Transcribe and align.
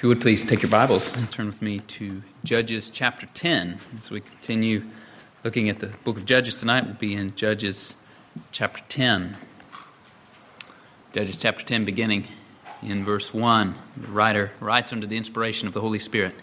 If 0.00 0.04
you 0.04 0.08
would 0.08 0.22
please 0.22 0.46
take 0.46 0.62
your 0.62 0.70
Bibles 0.70 1.14
and 1.14 1.30
turn 1.30 1.44
with 1.44 1.60
me 1.60 1.80
to 1.80 2.22
Judges 2.42 2.88
chapter 2.88 3.26
10. 3.34 3.78
As 3.98 4.10
we 4.10 4.22
continue 4.22 4.82
looking 5.44 5.68
at 5.68 5.78
the 5.78 5.88
book 6.04 6.16
of 6.16 6.24
Judges 6.24 6.58
tonight, 6.58 6.86
we'll 6.86 6.94
be 6.94 7.14
in 7.14 7.36
Judges 7.36 7.94
chapter 8.50 8.82
10. 8.88 9.36
Judges 11.12 11.36
chapter 11.36 11.62
10, 11.62 11.84
beginning 11.84 12.26
in 12.82 13.04
verse 13.04 13.34
1. 13.34 13.74
The 13.98 14.08
writer 14.08 14.52
writes 14.58 14.90
under 14.90 15.06
the 15.06 15.18
inspiration 15.18 15.68
of 15.68 15.74
the 15.74 15.82
Holy 15.82 15.98
Spirit. 15.98 16.34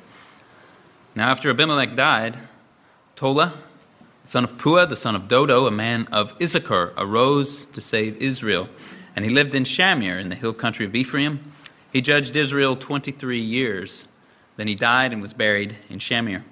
Now, 1.15 1.31
after 1.31 1.49
Abimelech 1.49 1.95
died, 1.95 2.37
Tola, 3.15 3.55
the 4.21 4.27
son 4.29 4.43
of 4.43 4.59
Puah, 4.59 4.85
the 4.85 4.95
son 4.95 5.15
of 5.15 5.27
Dodo, 5.27 5.65
a 5.65 5.71
man 5.71 6.07
of 6.11 6.39
Issachar, 6.39 6.93
arose 6.95 7.65
to 7.65 7.81
save 7.81 8.17
Israel. 8.17 8.69
And 9.15 9.25
he 9.25 9.31
lived 9.31 9.55
in 9.55 9.63
Shamir 9.63 10.21
in 10.21 10.29
the 10.29 10.35
hill 10.35 10.53
country 10.53 10.85
of 10.85 10.93
Ephraim 10.93 11.53
he 11.91 12.01
judged 12.01 12.35
Israel 12.35 12.75
23 12.75 13.39
years. 13.39 14.05
Then 14.55 14.67
he 14.67 14.75
died 14.75 15.13
and 15.13 15.21
was 15.21 15.33
buried 15.33 15.75
in 15.89 15.99
Shamir. 15.99 16.43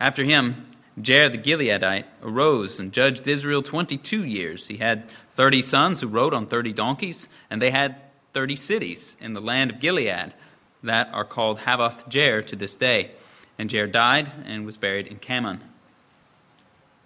After 0.00 0.24
him, 0.24 0.66
Jair 1.00 1.30
the 1.30 1.38
Gileadite 1.38 2.04
arose 2.22 2.78
and 2.78 2.92
judged 2.92 3.26
Israel 3.26 3.62
22 3.62 4.24
years. 4.24 4.68
He 4.68 4.76
had 4.76 5.08
30 5.30 5.62
sons 5.62 6.00
who 6.00 6.06
rode 6.06 6.34
on 6.34 6.46
30 6.46 6.72
donkeys, 6.72 7.28
and 7.50 7.60
they 7.60 7.70
had 7.70 7.96
30 8.32 8.56
cities 8.56 9.16
in 9.20 9.32
the 9.32 9.40
land 9.40 9.70
of 9.70 9.80
Gilead 9.80 10.34
that 10.82 11.08
are 11.12 11.24
called 11.24 11.60
Havoth 11.60 12.08
Jair 12.10 12.44
to 12.46 12.56
this 12.56 12.76
day. 12.76 13.12
And 13.58 13.70
Jair 13.70 13.90
died 13.90 14.30
and 14.44 14.66
was 14.66 14.76
buried 14.76 15.06
in 15.06 15.18
Kamon. 15.18 15.60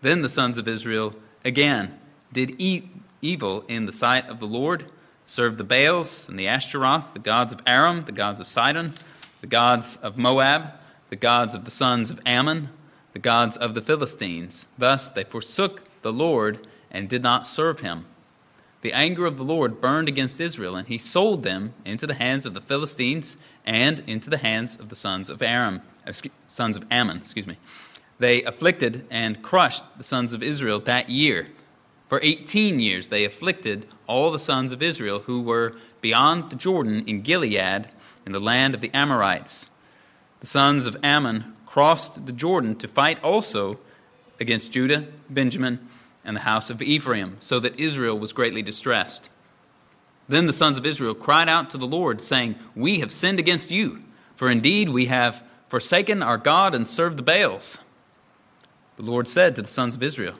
Then 0.02 0.23
the 0.23 0.28
sons 0.28 0.59
of 0.59 0.68
Israel 0.68 1.14
again 1.45 1.98
did 2.32 2.60
evil 2.60 3.64
in 3.68 3.87
the 3.87 3.92
sight 3.92 4.28
of 4.28 4.40
the 4.40 4.46
Lord 4.46 4.84
served 5.26 5.58
the 5.58 5.64
Baals 5.64 6.28
and 6.28 6.38
the 6.38 6.48
Ashtaroth, 6.48 7.12
the 7.12 7.18
gods 7.18 7.52
of 7.52 7.60
Aram, 7.66 8.04
the 8.04 8.12
gods 8.12 8.40
of 8.40 8.46
Sidon, 8.46 8.94
the 9.40 9.46
gods 9.46 9.98
of 9.98 10.16
Moab, 10.16 10.72
the 11.10 11.16
gods 11.16 11.54
of 11.54 11.64
the 11.64 11.70
sons 11.70 12.10
of 12.10 12.20
Ammon, 12.24 12.70
the 13.12 13.18
gods 13.18 13.56
of 13.56 13.74
the 13.74 13.82
Philistines. 13.82 14.66
Thus 14.78 15.10
they 15.10 15.24
forsook 15.24 15.82
the 16.02 16.12
Lord 16.12 16.66
and 16.90 17.09
did 17.09 17.23
not 17.23 17.46
serve 17.46 17.80
him. 17.80 18.06
The 18.82 18.92
anger 18.92 19.26
of 19.26 19.36
the 19.36 19.45
Lord 19.45 19.80
burned 19.80 20.06
against 20.06 20.40
Israel, 20.40 20.76
and 20.76 20.86
he 20.86 20.98
sold 20.98 21.42
them 21.42 21.74
into 21.84 22.06
the 22.06 22.14
hands 22.14 22.46
of 22.46 22.54
the 22.54 22.60
Philistines 22.60 23.36
and 23.64 24.01
into 24.06 24.30
the 24.30 24.38
hands 24.38 24.76
of 24.76 24.90
the 24.90 24.96
sons 24.96 25.29
of 25.29 25.42
Aram, 25.42 25.82
sons 26.46 26.76
of 26.76 26.84
Ammon, 26.90 27.16
excuse 27.16 27.48
me. 27.48 27.56
They 28.18 28.45
afflicted 28.45 29.04
and 29.10 29.42
crushed 29.42 29.84
the 29.98 30.04
sons 30.04 30.32
of 30.32 30.42
Israel 30.42 30.79
that 30.80 31.10
year. 31.10 31.48
For 32.09 32.21
18 32.23 32.79
years 32.80 33.09
they 33.09 33.24
afflicted 33.24 33.87
all 34.07 34.30
the 34.30 34.38
sons 34.38 34.73
of 34.73 34.82
Israel 34.82 35.21
who 35.21 35.43
were 35.43 35.74
beyond 36.01 36.51
the 36.51 36.57
Jordan 36.57 37.04
in 37.07 37.23
Gilead, 37.23 37.88
in 38.24 38.32
the 38.32 38.40
land 38.40 38.74
of 38.74 38.80
the 38.80 38.90
Amorites. 38.95 39.68
The 40.40 40.46
sons 40.46 40.87
of 40.87 40.96
Ammon 41.02 41.57
crossed 41.65 42.26
the 42.26 42.32
Jordan 42.32 42.76
to 42.76 42.88
fight 42.88 43.23
also 43.23 43.79
against 44.38 44.73
Judah, 44.73 45.07
Benjamin, 45.30 45.88
and 46.24 46.37
the 46.37 46.40
house 46.40 46.71
of 46.71 46.82
Ephraim, 46.82 47.37
so 47.38 47.59
that 47.60 47.79
Israel 47.79 48.18
was 48.18 48.32
greatly 48.32 48.63
distressed. 48.63 49.30
Then 50.29 50.46
the 50.46 50.52
sons 50.52 50.76
of 50.76 50.87
Israel 50.87 51.15
cried 51.15 51.48
out 51.48 51.70
to 51.70 51.79
the 51.79 51.87
Lord, 51.87 52.20
saying, 52.20 52.57
We 52.74 53.01
have 53.01 53.13
sinned 53.13 53.38
against 53.38 53.70
you, 53.70 54.02
for 54.35 54.51
indeed 54.51 54.88
we 54.88 55.07
have 55.07 55.43
forsaken 55.68 56.23
our 56.23 56.38
God 56.38 56.74
and 56.74 56.87
served 56.87 57.16
the 57.16 57.23
Baals. 57.23 57.79
The 58.96 59.04
Lord 59.04 59.29
said 59.29 59.57
to 59.57 59.63
the 59.63 59.68
sons 59.68 59.95
of 59.95 60.02
Israel, 60.02 60.37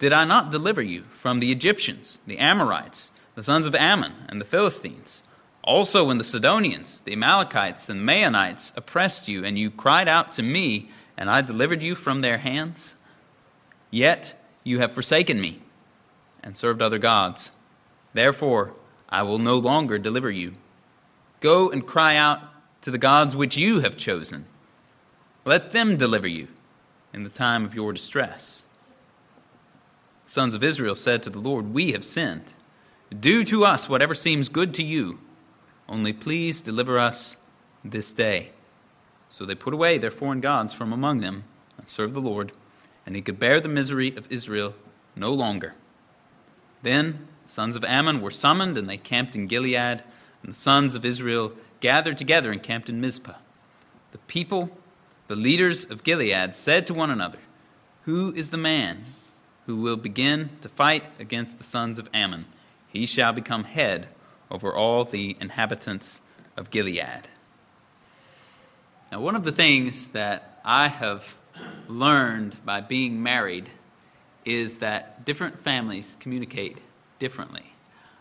did 0.00 0.14
I 0.14 0.24
not 0.24 0.50
deliver 0.50 0.80
you 0.80 1.02
from 1.10 1.40
the 1.40 1.52
Egyptians, 1.52 2.18
the 2.26 2.38
Amorites, 2.38 3.12
the 3.34 3.44
sons 3.44 3.66
of 3.66 3.74
Ammon, 3.74 4.14
and 4.30 4.40
the 4.40 4.46
Philistines? 4.46 5.22
Also, 5.62 6.04
when 6.04 6.16
the 6.16 6.24
Sidonians, 6.24 7.02
the 7.02 7.12
Amalekites, 7.12 7.90
and 7.90 8.00
the 8.00 8.12
Maonites 8.12 8.74
oppressed 8.78 9.28
you, 9.28 9.44
and 9.44 9.58
you 9.58 9.70
cried 9.70 10.08
out 10.08 10.32
to 10.32 10.42
me, 10.42 10.90
and 11.18 11.28
I 11.28 11.42
delivered 11.42 11.82
you 11.82 11.94
from 11.94 12.22
their 12.22 12.38
hands? 12.38 12.94
Yet 13.90 14.42
you 14.64 14.78
have 14.78 14.94
forsaken 14.94 15.38
me 15.38 15.60
and 16.42 16.56
served 16.56 16.80
other 16.80 16.98
gods. 16.98 17.52
Therefore, 18.14 18.72
I 19.10 19.22
will 19.24 19.38
no 19.38 19.58
longer 19.58 19.98
deliver 19.98 20.30
you. 20.30 20.54
Go 21.40 21.70
and 21.70 21.86
cry 21.86 22.16
out 22.16 22.40
to 22.82 22.90
the 22.90 22.96
gods 22.96 23.36
which 23.36 23.58
you 23.58 23.80
have 23.80 23.98
chosen. 23.98 24.46
Let 25.44 25.72
them 25.72 25.98
deliver 25.98 26.26
you 26.26 26.48
in 27.12 27.22
the 27.22 27.28
time 27.28 27.66
of 27.66 27.74
your 27.74 27.92
distress 27.92 28.62
sons 30.30 30.54
of 30.54 30.62
Israel 30.62 30.94
said 30.94 31.24
to 31.24 31.30
the 31.30 31.40
Lord, 31.40 31.74
We 31.74 31.90
have 31.90 32.04
sinned. 32.04 32.52
Do 33.18 33.42
to 33.42 33.64
us 33.64 33.88
whatever 33.88 34.14
seems 34.14 34.48
good 34.48 34.72
to 34.74 34.82
you, 34.84 35.18
only 35.88 36.12
please 36.12 36.60
deliver 36.60 37.00
us 37.00 37.36
this 37.84 38.14
day. 38.14 38.50
So 39.28 39.44
they 39.44 39.56
put 39.56 39.74
away 39.74 39.98
their 39.98 40.12
foreign 40.12 40.40
gods 40.40 40.72
from 40.72 40.92
among 40.92 41.18
them 41.18 41.42
and 41.76 41.88
served 41.88 42.14
the 42.14 42.20
Lord, 42.20 42.52
and 43.04 43.16
he 43.16 43.22
could 43.22 43.40
bear 43.40 43.60
the 43.60 43.68
misery 43.68 44.14
of 44.14 44.30
Israel 44.30 44.74
no 45.16 45.32
longer. 45.32 45.74
Then 46.82 47.26
the 47.46 47.50
sons 47.50 47.74
of 47.74 47.82
Ammon 47.82 48.20
were 48.20 48.30
summoned, 48.30 48.78
and 48.78 48.88
they 48.88 48.98
camped 48.98 49.34
in 49.34 49.48
Gilead, 49.48 50.04
and 50.44 50.52
the 50.52 50.54
sons 50.54 50.94
of 50.94 51.04
Israel 51.04 51.50
gathered 51.80 52.16
together 52.16 52.52
and 52.52 52.62
camped 52.62 52.88
in 52.88 53.00
Mizpah. 53.00 53.34
The 54.12 54.18
people, 54.18 54.70
the 55.26 55.34
leaders 55.34 55.84
of 55.84 56.04
Gilead, 56.04 56.54
said 56.54 56.86
to 56.86 56.94
one 56.94 57.10
another, 57.10 57.40
Who 58.04 58.32
is 58.32 58.50
the 58.50 58.56
man 58.56 59.06
who 59.66 59.76
will 59.76 59.96
begin 59.96 60.50
to 60.62 60.68
fight 60.68 61.06
against 61.18 61.58
the 61.58 61.64
sons 61.64 61.98
of 61.98 62.08
Ammon. 62.12 62.46
He 62.88 63.06
shall 63.06 63.32
become 63.32 63.64
head 63.64 64.08
over 64.50 64.74
all 64.74 65.04
the 65.04 65.36
inhabitants 65.40 66.20
of 66.56 66.70
Gilead. 66.70 67.28
Now, 69.12 69.20
one 69.20 69.36
of 69.36 69.44
the 69.44 69.52
things 69.52 70.08
that 70.08 70.60
I 70.64 70.88
have 70.88 71.36
learned 71.88 72.56
by 72.64 72.80
being 72.80 73.22
married 73.22 73.68
is 74.44 74.78
that 74.78 75.24
different 75.24 75.60
families 75.60 76.16
communicate 76.20 76.78
differently. 77.18 77.72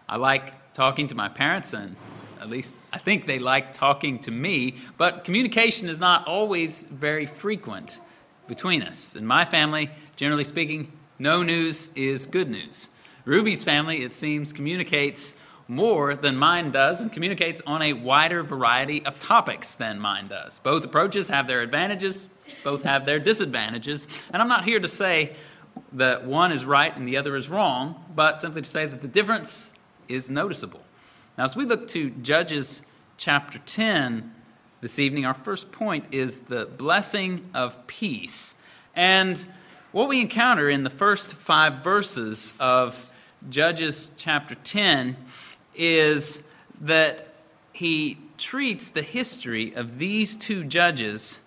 I 0.07 0.17
like 0.17 0.73
talking 0.73 1.07
to 1.07 1.16
my 1.16 1.29
parents, 1.29 1.73
and 1.73 1.95
at 2.41 2.50
least 2.50 2.73
I 2.91 2.97
think 2.97 3.25
they 3.25 3.39
like 3.39 3.73
talking 3.73 4.19
to 4.19 4.31
me, 4.31 4.75
but 4.97 5.23
communication 5.25 5.89
is 5.89 6.00
not 6.00 6.27
always 6.27 6.85
very 6.85 7.25
frequent 7.25 8.00
between 8.47 8.81
us. 8.81 9.16
In 9.16 9.25
my 9.25 9.45
family, 9.45 9.89
generally 10.16 10.44
speaking, 10.44 10.91
no 11.19 11.44
news 11.44 11.90
is 11.96 12.25
good 12.25 12.50
news. 12.50 12.90
Ruby's 13.25 13.63
family, 13.63 14.03
it 14.03 14.13
seems, 14.13 14.53
communicates 14.53 15.35
more 15.68 16.16
than 16.16 16.35
mine 16.35 16.72
does 16.72 17.00
and 17.00 17.13
communicates 17.13 17.62
on 17.68 17.81
a 17.84 17.94
wider 17.94 18.41
variety 18.41 19.06
of 19.06 19.19
topics 19.19 19.75
than 19.75 20.00
mine 20.00 20.28
does. 20.28 20.59
Both 20.59 20.84
approaches 20.84 21.28
have 21.28 21.47
their 21.47 21.59
advantages, 21.59 22.28
both 22.63 22.84
have 22.84 23.06
their 23.06 23.19
disadvantages, 23.19 24.07
and 24.34 24.41
I'm 24.41 24.47
not 24.47 24.63
here 24.63 24.80
to 24.80 24.88
say 24.88 25.35
that 25.94 26.25
one 26.25 26.52
is 26.52 26.66
right 26.66 26.96
and 26.96 27.07
the 27.07 27.18
other 27.18 27.36
is 27.36 27.50
wrong, 27.50 28.03
but 28.16 28.40
simply 28.40 28.63
to 28.63 28.68
say 28.68 28.88
that 28.88 29.01
the 29.01 29.07
difference 29.07 29.74
is 30.07 30.30
noticeable. 30.31 30.81
Now, 31.38 31.46
as 31.46 31.56
we 31.56 31.66
look 31.66 31.88
to 31.90 32.09
Judges 32.09 32.81
chapter 33.18 33.59
10 33.59 34.34
this 34.81 34.97
evening, 34.97 35.25
our 35.25 35.36
first 35.36 35.72
point 35.72 36.06
is 36.12 36.40
the 36.40 36.66
blessing 36.66 37.47
of 37.53 37.86
peace. 37.86 38.56
And 38.96 39.46
what 39.91 40.09
we 40.09 40.22
encounter 40.22 40.69
in 40.69 40.83
the 40.83 40.89
first 40.89 41.33
five 41.33 41.75
verses 41.83 42.53
of 42.59 43.11
Judges 43.50 44.11
chapter 44.17 44.55
10 44.55 45.16
is 45.75 46.44
that 46.81 47.27
he 47.73 48.17
treats 48.38 48.89
the 48.89 49.01
history 49.01 49.73
of 49.75 49.97
these 49.97 50.35
two 50.35 50.63
judges 50.63 51.39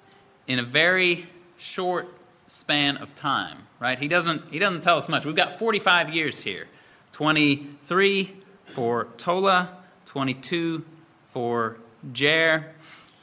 in 0.47 0.59
a 0.59 0.63
very 0.63 1.27
short 1.59 2.09
span 2.47 2.97
of 2.99 3.15
time 3.15 3.59
right? 3.83 3.99
He 3.99 4.07
doesn't 4.07 4.51
he 4.51 4.61
doesn't 4.61 4.83
tell 4.83 4.97
us 4.97 5.09
much. 5.09 5.27
We've 5.27 5.35
got 5.35 5.59
45 5.59 6.15
years 6.15 6.41
here. 6.41 6.69
23 7.11 8.33
for 8.67 9.05
tola 9.19 9.69
22 10.07 10.83
for 11.25 11.77
jair 12.13 12.65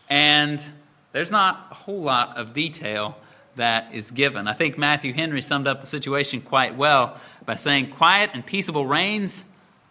and 0.09 0.63
there's 1.11 1.31
not 1.31 1.69
a 1.71 1.73
whole 1.73 2.01
lot 2.01 2.37
of 2.37 2.53
detail 2.53 3.17
that 3.59 3.93
is 3.93 4.11
given. 4.11 4.47
I 4.47 4.53
think 4.53 4.77
Matthew 4.77 5.13
Henry 5.13 5.41
summed 5.41 5.67
up 5.67 5.81
the 5.81 5.87
situation 5.87 6.41
quite 6.41 6.75
well 6.75 7.19
by 7.45 7.55
saying, 7.55 7.91
Quiet 7.91 8.31
and 8.33 8.45
peaceable 8.45 8.85
reigns, 8.85 9.43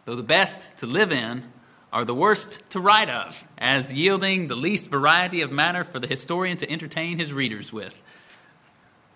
though 0.05 0.15
the 0.15 0.23
best 0.23 0.79
to 0.79 0.87
live 0.87 1.13
in, 1.13 1.45
are 1.93 2.05
the 2.05 2.15
worst 2.15 2.69
to 2.71 2.81
write 2.81 3.09
of, 3.09 3.43
as 3.57 3.93
yielding 3.93 4.49
the 4.49 4.57
least 4.57 4.89
variety 4.89 5.43
of 5.43 5.53
matter 5.53 5.85
for 5.85 5.99
the 5.99 6.07
historian 6.07 6.57
to 6.57 6.71
entertain 6.71 7.19
his 7.19 7.33
readers 7.33 7.73
with. 7.73 7.95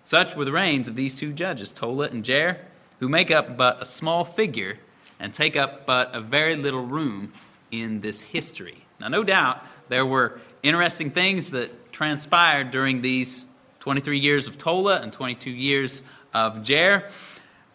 Such 0.05 0.37
were 0.37 0.45
the 0.45 0.53
reigns 0.53 0.89
of 0.89 0.97
these 0.97 1.15
two 1.15 1.33
judges, 1.33 1.73
Tola 1.73 2.09
and 2.09 2.25
Jair, 2.25 2.59
who 3.01 3.09
make 3.09 3.31
up 3.31 3.57
but 3.57 3.83
a 3.83 3.87
small 3.87 4.25
figure 4.25 4.79
and 5.19 5.33
take 5.33 5.57
up 5.57 5.87
but 5.87 6.15
a 6.15 6.21
very 6.21 6.57
little 6.57 6.85
room 6.85 7.33
in 7.71 8.01
this 8.01 8.21
history. 8.21 8.85
Now, 9.01 9.09
no 9.09 9.25
doubt 9.25 9.65
there 9.89 10.05
were 10.05 10.41
interesting 10.63 11.11
things 11.11 11.53
that 11.53 11.93
transpired 11.93 12.71
during 12.71 13.03
these 13.03 13.47
23 13.82 14.20
years 14.20 14.46
of 14.46 14.56
Tola 14.56 15.00
and 15.00 15.12
22 15.12 15.50
years 15.50 16.05
of 16.32 16.58
Jair. 16.58 17.11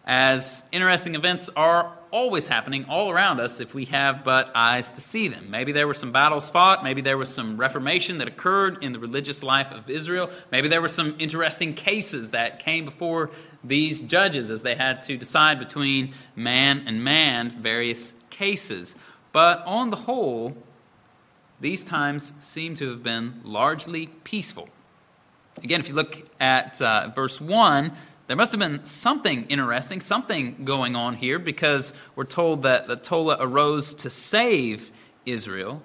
as 0.06 0.62
interesting 0.72 1.14
events 1.14 1.50
are 1.54 1.92
always 2.10 2.48
happening 2.48 2.86
all 2.88 3.10
around 3.10 3.40
us 3.40 3.60
if 3.60 3.74
we 3.74 3.84
have 3.84 4.24
but 4.24 4.50
eyes 4.54 4.92
to 4.92 5.02
see 5.02 5.28
them. 5.28 5.50
Maybe 5.50 5.72
there 5.72 5.86
were 5.86 5.92
some 5.92 6.10
battles 6.10 6.48
fought, 6.48 6.82
maybe 6.82 7.02
there 7.02 7.18
was 7.18 7.28
some 7.28 7.58
reformation 7.58 8.16
that 8.18 8.26
occurred 8.26 8.82
in 8.82 8.94
the 8.94 8.98
religious 8.98 9.42
life 9.42 9.70
of 9.70 9.90
Israel, 9.90 10.30
maybe 10.50 10.68
there 10.68 10.80
were 10.80 10.88
some 10.88 11.14
interesting 11.18 11.74
cases 11.74 12.30
that 12.30 12.60
came 12.60 12.86
before 12.86 13.28
these 13.62 14.00
judges 14.00 14.50
as 14.50 14.62
they 14.62 14.76
had 14.76 15.02
to 15.02 15.18
decide 15.18 15.58
between 15.58 16.14
man 16.34 16.84
and 16.86 17.04
man, 17.04 17.50
various 17.60 18.14
cases. 18.30 18.96
But 19.32 19.62
on 19.66 19.90
the 19.90 19.96
whole, 19.96 20.56
these 21.60 21.84
times 21.84 22.32
seem 22.38 22.76
to 22.76 22.88
have 22.88 23.02
been 23.02 23.42
largely 23.44 24.06
peaceful. 24.24 24.70
Again, 25.62 25.80
if 25.80 25.88
you 25.88 25.94
look 25.94 26.16
at 26.40 26.80
uh, 26.80 27.10
verse 27.14 27.40
1, 27.40 27.92
there 28.28 28.36
must 28.36 28.52
have 28.52 28.60
been 28.60 28.84
something 28.84 29.46
interesting, 29.46 30.00
something 30.00 30.64
going 30.64 30.94
on 30.94 31.14
here, 31.14 31.38
because 31.38 31.92
we're 32.14 32.24
told 32.24 32.62
that 32.62 32.86
the 32.86 32.96
Tola 32.96 33.38
arose 33.40 33.94
to 33.94 34.10
save 34.10 34.90
Israel. 35.26 35.82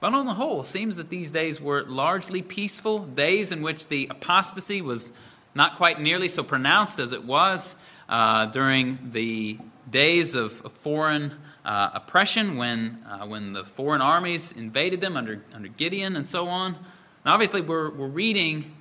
But 0.00 0.14
on 0.14 0.26
the 0.26 0.34
whole, 0.34 0.60
it 0.60 0.66
seems 0.66 0.96
that 0.96 1.08
these 1.08 1.30
days 1.30 1.60
were 1.60 1.82
largely 1.82 2.42
peaceful, 2.42 3.00
days 3.00 3.52
in 3.52 3.62
which 3.62 3.88
the 3.88 4.08
apostasy 4.10 4.82
was 4.82 5.10
not 5.54 5.76
quite 5.76 6.00
nearly 6.00 6.28
so 6.28 6.42
pronounced 6.42 6.98
as 6.98 7.12
it 7.12 7.24
was 7.24 7.76
uh, 8.08 8.46
during 8.46 9.12
the 9.12 9.58
days 9.90 10.34
of, 10.34 10.52
foreign 10.52 11.32
uh, 11.64 11.90
oppression 11.94 12.56
when, 12.56 13.04
uh, 13.08 13.26
when 13.26 13.52
the 13.52 13.64
foreign 13.64 14.02
armies 14.02 14.52
invaded 14.52 15.00
them 15.00 15.16
under, 15.16 15.42
under 15.52 15.68
Gideon 15.68 16.16
and 16.16 16.26
so 16.26 16.48
on. 16.48 16.74
And 16.74 17.32
obviously, 17.32 17.62
we're, 17.62 17.90
we're 17.90 18.06
reading 18.06 18.74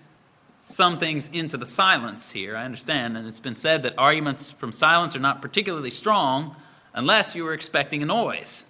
some 0.66 0.98
things 0.98 1.30
into 1.34 1.58
the 1.58 1.66
silence 1.66 2.32
here, 2.32 2.56
I 2.56 2.64
understand, 2.64 3.18
and 3.18 3.28
it's 3.28 3.40
been 3.40 3.58
said 3.58 3.84
that 3.84 3.96
arguments 3.98 4.50
from 4.50 4.72
silence 4.72 5.14
are 5.14 5.20
not 5.20 5.42
particularly 5.42 5.92
strong 5.92 6.56
unless 6.94 7.36
you 7.36 7.44
were 7.44 7.54
expecting 7.54 8.02
a 8.02 8.06
noise. 8.06 8.64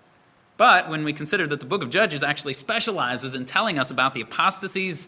But 0.57 0.89
when 0.89 1.03
we 1.03 1.13
consider 1.13 1.45
that 1.45 1.59
the 1.59 1.67
book 1.67 1.83
of 1.83 1.91
Judges 1.91 2.23
actually 2.23 2.53
specializes 2.53 3.35
in 3.35 3.45
telling 3.45 3.77
us 3.77 3.91
about 3.91 4.15
the 4.15 4.21
apostasies 4.21 5.07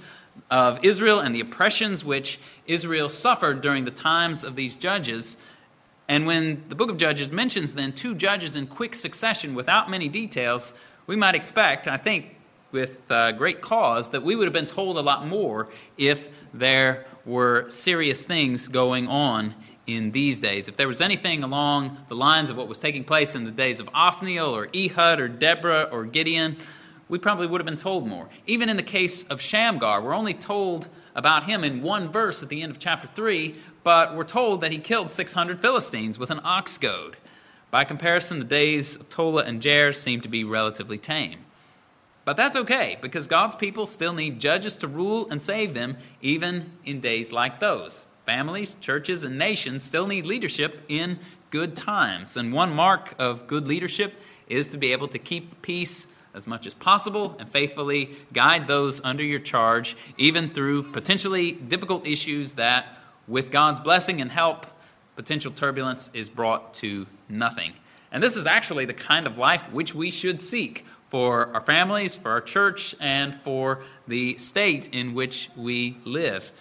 of 0.52 0.86
Israel 0.86 1.22
and 1.22 1.34
the 1.34 1.40
oppressions 1.40 2.06
which 2.06 2.40
Israel 2.68 3.10
suffered 3.10 3.62
during 3.62 3.86
the 3.86 3.92
times 3.92 4.44
of 4.44 4.56
these 4.56 4.78
judges, 4.78 5.38
and 6.08 6.28
when 6.28 6.64
the 6.70 6.76
book 6.76 6.92
of 6.92 6.98
Judges 6.98 7.32
mentions 7.32 7.74
then 7.74 7.94
two 7.94 8.14
judges 8.14 8.56
in 8.56 8.68
quick 8.68 8.94
succession 8.94 9.56
without 9.56 9.90
many 9.90 10.08
details, 10.08 10.76
we 11.08 11.16
might 11.16 11.34
expect, 11.34 11.88
I 11.88 11.98
think, 11.98 12.35
with 12.76 13.10
uh, 13.10 13.32
great 13.32 13.62
cause, 13.62 14.10
that 14.10 14.22
we 14.22 14.36
would 14.36 14.44
have 14.44 14.54
been 14.54 14.66
told 14.66 14.98
a 14.98 15.02
lot 15.02 15.26
more 15.26 15.70
if 15.98 16.28
there 16.54 17.06
were 17.26 17.70
serious 17.70 18.26
things 18.26 18.68
going 18.68 19.08
on 19.08 19.56
in 19.88 20.12
these 20.12 20.42
days. 20.42 20.68
If 20.68 20.76
there 20.76 20.90
was 20.90 21.00
anything 21.00 21.44
along 21.44 21.98
the 22.10 22.16
lines 22.16 22.50
of 22.50 22.58
what 22.58 22.68
was 22.68 22.78
taking 22.80 23.06
place 23.06 23.34
in 23.34 23.46
the 23.46 23.52
days 23.52 23.80
of 23.80 23.90
Othniel 23.94 24.54
or 24.54 24.68
Ehud 24.76 25.22
or 25.22 25.30
Deborah 25.30 25.88
or 25.90 26.04
Gideon, 26.04 26.58
we 27.08 27.18
probably 27.18 27.48
would 27.48 27.62
have 27.62 27.66
been 27.66 27.78
told 27.78 28.10
more. 28.10 28.28
Even 28.46 28.68
in 28.68 28.76
the 28.76 28.84
case 28.84 29.24
of 29.24 29.40
Shamgar, 29.40 30.02
we're 30.02 30.14
only 30.14 30.34
told 30.34 30.90
about 31.16 31.46
him 31.46 31.64
in 31.64 31.82
one 31.82 32.10
verse 32.10 32.44
at 32.44 32.50
the 32.50 32.62
end 32.62 32.74
of 32.74 32.80
chapter 32.80 33.08
3, 33.08 33.56
but 33.86 34.18
we're 34.18 34.26
told 34.26 34.60
that 34.60 34.74
he 34.74 34.80
killed 34.80 35.10
600 35.10 35.62
Philistines 35.62 36.20
with 36.20 36.30
an 36.30 36.42
ox 36.44 36.78
goad. 36.78 37.16
By 37.72 37.86
comparison, 37.86 38.40
the 38.40 38.44
days 38.44 38.98
of 38.98 39.10
Tola 39.10 39.44
and 39.44 39.62
Jair 39.62 39.96
seem 39.96 40.20
to 40.22 40.28
be 40.28 40.44
relatively 40.44 40.98
tame. 40.98 41.45
But 42.26 42.38
that's 42.38 42.56
okay, 42.56 42.98
because 43.02 43.28
God's 43.28 43.56
people 43.56 43.86
still 43.86 44.14
need 44.14 44.40
judges 44.40 44.76
to 44.78 44.88
rule 44.88 45.28
and 45.30 45.40
save 45.40 45.76
them, 45.76 45.98
even 46.22 46.72
in 46.84 47.00
days 47.00 47.32
like 47.32 47.60
those. 47.60 48.08
Families, 48.26 48.76
churches, 48.82 49.24
and 49.24 49.38
nations 49.38 49.84
still 49.84 50.08
need 50.08 50.26
leadership 50.26 50.82
in 50.88 51.20
good 51.52 51.76
times. 51.76 52.36
And 52.36 52.52
one 52.52 52.74
mark 52.74 53.14
of 53.20 53.46
good 53.46 53.68
leadership 53.68 54.16
is 54.48 54.70
to 54.70 54.80
be 54.80 54.92
able 54.92 55.08
to 55.10 55.20
keep 55.20 55.52
the 55.52 55.56
peace 55.58 56.08
as 56.34 56.48
much 56.48 56.66
as 56.66 56.74
possible 56.74 57.36
and 57.40 57.50
faithfully 57.50 58.18
guide 58.34 58.68
those 58.68 59.00
under 59.04 59.24
your 59.24 59.40
charge, 59.40 59.96
even 60.18 60.50
through 60.50 60.92
potentially 60.92 61.52
difficult 61.52 62.08
issues 62.08 62.56
that, 62.56 62.98
with 63.28 63.52
God's 63.52 63.80
blessing 63.80 64.20
and 64.20 64.32
help, 64.32 64.66
potential 65.16 65.52
turbulence 65.52 66.10
is 66.14 66.28
brought 66.28 66.74
to 66.74 67.06
nothing. 67.30 67.72
And 68.12 68.22
this 68.22 68.36
is 68.36 68.48
actually 68.48 68.86
the 68.86 68.94
kind 68.94 69.28
of 69.28 69.38
life 69.38 69.72
which 69.72 69.94
we 69.94 70.10
should 70.10 70.42
seek 70.42 70.86
for 71.16 71.50
our 71.54 71.62
families, 71.62 72.14
for 72.14 72.30
our 72.30 72.42
church, 72.42 72.94
and 73.00 73.34
for 73.36 73.80
the 74.06 74.36
state 74.38 74.90
in 74.92 75.14
which 75.14 75.50
we 75.56 75.96
live. 76.04 76.52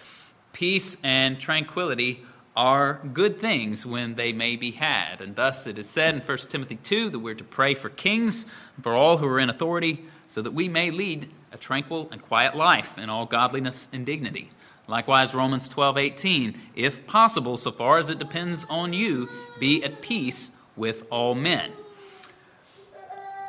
Peace 0.53 0.95
and 1.03 1.37
tranquility 1.37 2.23
are 2.55 3.01
good 3.11 3.41
things 3.41 3.85
when 3.85 4.15
they 4.15 4.31
may 4.31 4.55
be 4.55 4.71
had. 4.71 5.19
And 5.19 5.35
thus 5.35 5.67
it 5.67 5.77
is 5.77 5.89
said 5.89 6.15
in 6.15 6.21
1 6.21 6.37
Timothy 6.37 6.77
2 6.77 7.09
that 7.09 7.19
we're 7.19 7.35
to 7.35 7.43
pray 7.43 7.73
for 7.73 7.89
kings 7.89 8.45
for 8.81 8.93
all 8.93 9.17
who 9.17 9.27
are 9.27 9.41
in 9.41 9.49
authority 9.49 10.05
so 10.29 10.41
that 10.41 10.53
we 10.53 10.69
may 10.69 10.89
lead 10.89 11.29
a 11.51 11.57
tranquil 11.57 12.07
and 12.13 12.21
quiet 12.21 12.55
life 12.55 12.97
in 12.97 13.09
all 13.09 13.25
godliness 13.25 13.89
and 13.91 14.05
dignity. 14.05 14.49
Likewise, 14.87 15.35
Romans 15.35 15.67
12:18, 15.67 16.57
if 16.75 17.05
possible, 17.07 17.57
so 17.57 17.71
far 17.71 17.97
as 17.97 18.09
it 18.09 18.19
depends 18.19 18.65
on 18.69 18.93
you, 18.93 19.27
be 19.59 19.83
at 19.83 20.01
peace 20.01 20.53
with 20.77 21.03
all 21.09 21.35
men. 21.35 21.73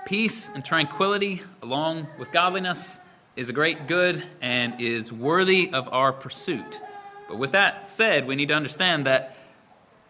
Peace 0.06 0.49
and 0.55 0.64
tranquility, 0.64 1.43
along 1.62 2.06
with 2.17 2.31
godliness, 2.31 3.00
is 3.35 3.49
a 3.49 3.53
great 3.53 3.88
good 3.88 4.23
and 4.41 4.81
is 4.81 5.12
worthy 5.12 5.69
of 5.73 5.88
our 5.93 6.12
pursuit. 6.12 6.81
But 7.29 7.38
with 7.38 7.50
that 7.53 7.88
said, 7.88 8.25
we 8.25 8.37
need 8.37 8.47
to 8.49 8.55
understand 8.55 9.06
that 9.06 9.37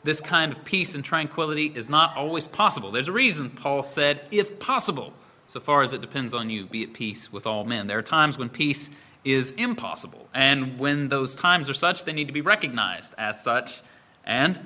this 0.05 0.21
kind 0.21 0.53
of 0.53 0.63
peace 0.67 0.95
and 0.95 1.03
tranquility 1.03 1.73
is 1.75 1.89
not 1.89 2.15
always 2.15 2.47
possible. 2.47 2.91
There's 2.91 3.09
a 3.09 3.13
reason 3.13 3.49
Paul 3.49 3.83
said, 3.83 4.21
if 4.31 4.59
possible, 4.59 5.15
so 5.47 5.61
far 5.61 5.81
as 5.81 5.95
it 5.95 6.03
depends 6.03 6.35
on 6.35 6.51
you, 6.51 6.67
be 6.67 6.83
at 6.83 6.93
peace 6.93 7.33
with 7.33 7.47
all 7.47 7.65
men. 7.65 7.87
There 7.87 7.99
are 7.99 8.03
times 8.03 8.37
when 8.37 8.51
peace 8.51 8.91
is 9.25 9.53
impossible, 9.53 10.29
and 10.35 10.79
when 10.79 11.09
those 11.09 11.35
times 11.35 11.71
are 11.71 11.75
such, 11.75 12.05
they 12.05 12.13
need 12.13 12.27
to 12.27 12.35
be 12.35 12.43
recognized 12.43 13.15
as 13.17 13.43
such. 13.43 13.81
And, 14.27 14.63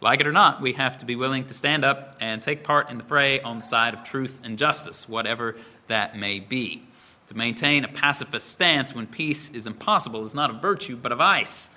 like 0.00 0.20
it 0.20 0.26
or 0.26 0.32
not, 0.32 0.60
we 0.60 0.72
have 0.74 0.98
to 0.98 1.06
be 1.06 1.16
willing 1.16 1.46
to 1.46 1.54
stand 1.54 1.84
up 1.84 2.16
and 2.20 2.40
take 2.40 2.64
part 2.64 2.90
in 2.90 2.98
the 2.98 3.04
fray 3.04 3.40
on 3.40 3.58
the 3.58 3.64
side 3.64 3.94
of 3.94 4.04
truth 4.04 4.40
and 4.44 4.58
justice, 4.58 5.08
whatever 5.08 5.56
that 5.88 6.16
may 6.16 6.40
be. 6.40 6.82
To 7.28 7.36
maintain 7.36 7.84
a 7.84 7.88
pacifist 7.88 8.50
stance 8.50 8.94
when 8.94 9.06
peace 9.06 9.50
is 9.50 9.66
impossible 9.66 10.24
is 10.24 10.34
not 10.34 10.50
a 10.50 10.54
virtue, 10.54 10.96
but 10.96 11.12
a 11.12 11.16
vice 11.16 11.70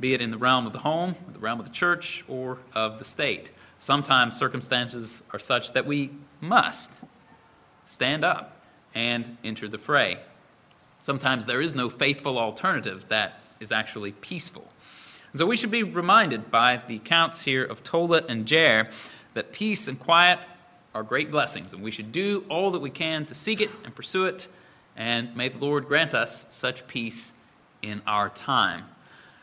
be 0.00 0.14
it 0.14 0.22
in 0.22 0.30
the 0.30 0.38
realm 0.38 0.66
of 0.66 0.72
the 0.72 0.78
home, 0.78 1.14
the 1.32 1.38
realm 1.38 1.60
of 1.60 1.66
the 1.66 1.72
church, 1.72 2.24
or 2.26 2.58
of 2.74 2.98
the 2.98 3.04
state. 3.04 3.50
Sometimes 3.76 4.36
circumstances 4.36 5.22
are 5.32 5.38
such 5.38 5.72
that 5.74 5.86
we 5.86 6.10
must 6.40 7.02
stand 7.84 8.24
up 8.24 8.56
and 8.94 9.36
enter 9.44 9.68
the 9.68 9.78
fray. 9.78 10.18
Sometimes 11.00 11.46
there 11.46 11.60
is 11.60 11.74
no 11.74 11.88
faithful 11.90 12.38
alternative 12.38 13.04
that 13.08 13.40
is 13.60 13.72
actually 13.72 14.12
peaceful. 14.12 14.66
And 15.32 15.38
so 15.38 15.46
we 15.46 15.56
should 15.56 15.70
be 15.70 15.82
reminded 15.82 16.50
by 16.50 16.80
the 16.86 16.96
accounts 16.96 17.42
here 17.42 17.64
of 17.64 17.84
Tola 17.84 18.22
and 18.28 18.46
Jair 18.46 18.90
that 19.34 19.52
peace 19.52 19.86
and 19.86 19.98
quiet 19.98 20.40
are 20.94 21.02
great 21.04 21.30
blessings, 21.30 21.72
and 21.72 21.82
we 21.82 21.92
should 21.92 22.10
do 22.10 22.44
all 22.48 22.72
that 22.72 22.80
we 22.80 22.90
can 22.90 23.26
to 23.26 23.34
seek 23.34 23.60
it 23.60 23.70
and 23.84 23.94
pursue 23.94 24.24
it, 24.24 24.48
and 24.96 25.36
may 25.36 25.48
the 25.48 25.58
Lord 25.58 25.86
grant 25.86 26.14
us 26.14 26.46
such 26.50 26.86
peace 26.88 27.32
in 27.80 28.02
our 28.06 28.28
time. 28.28 28.84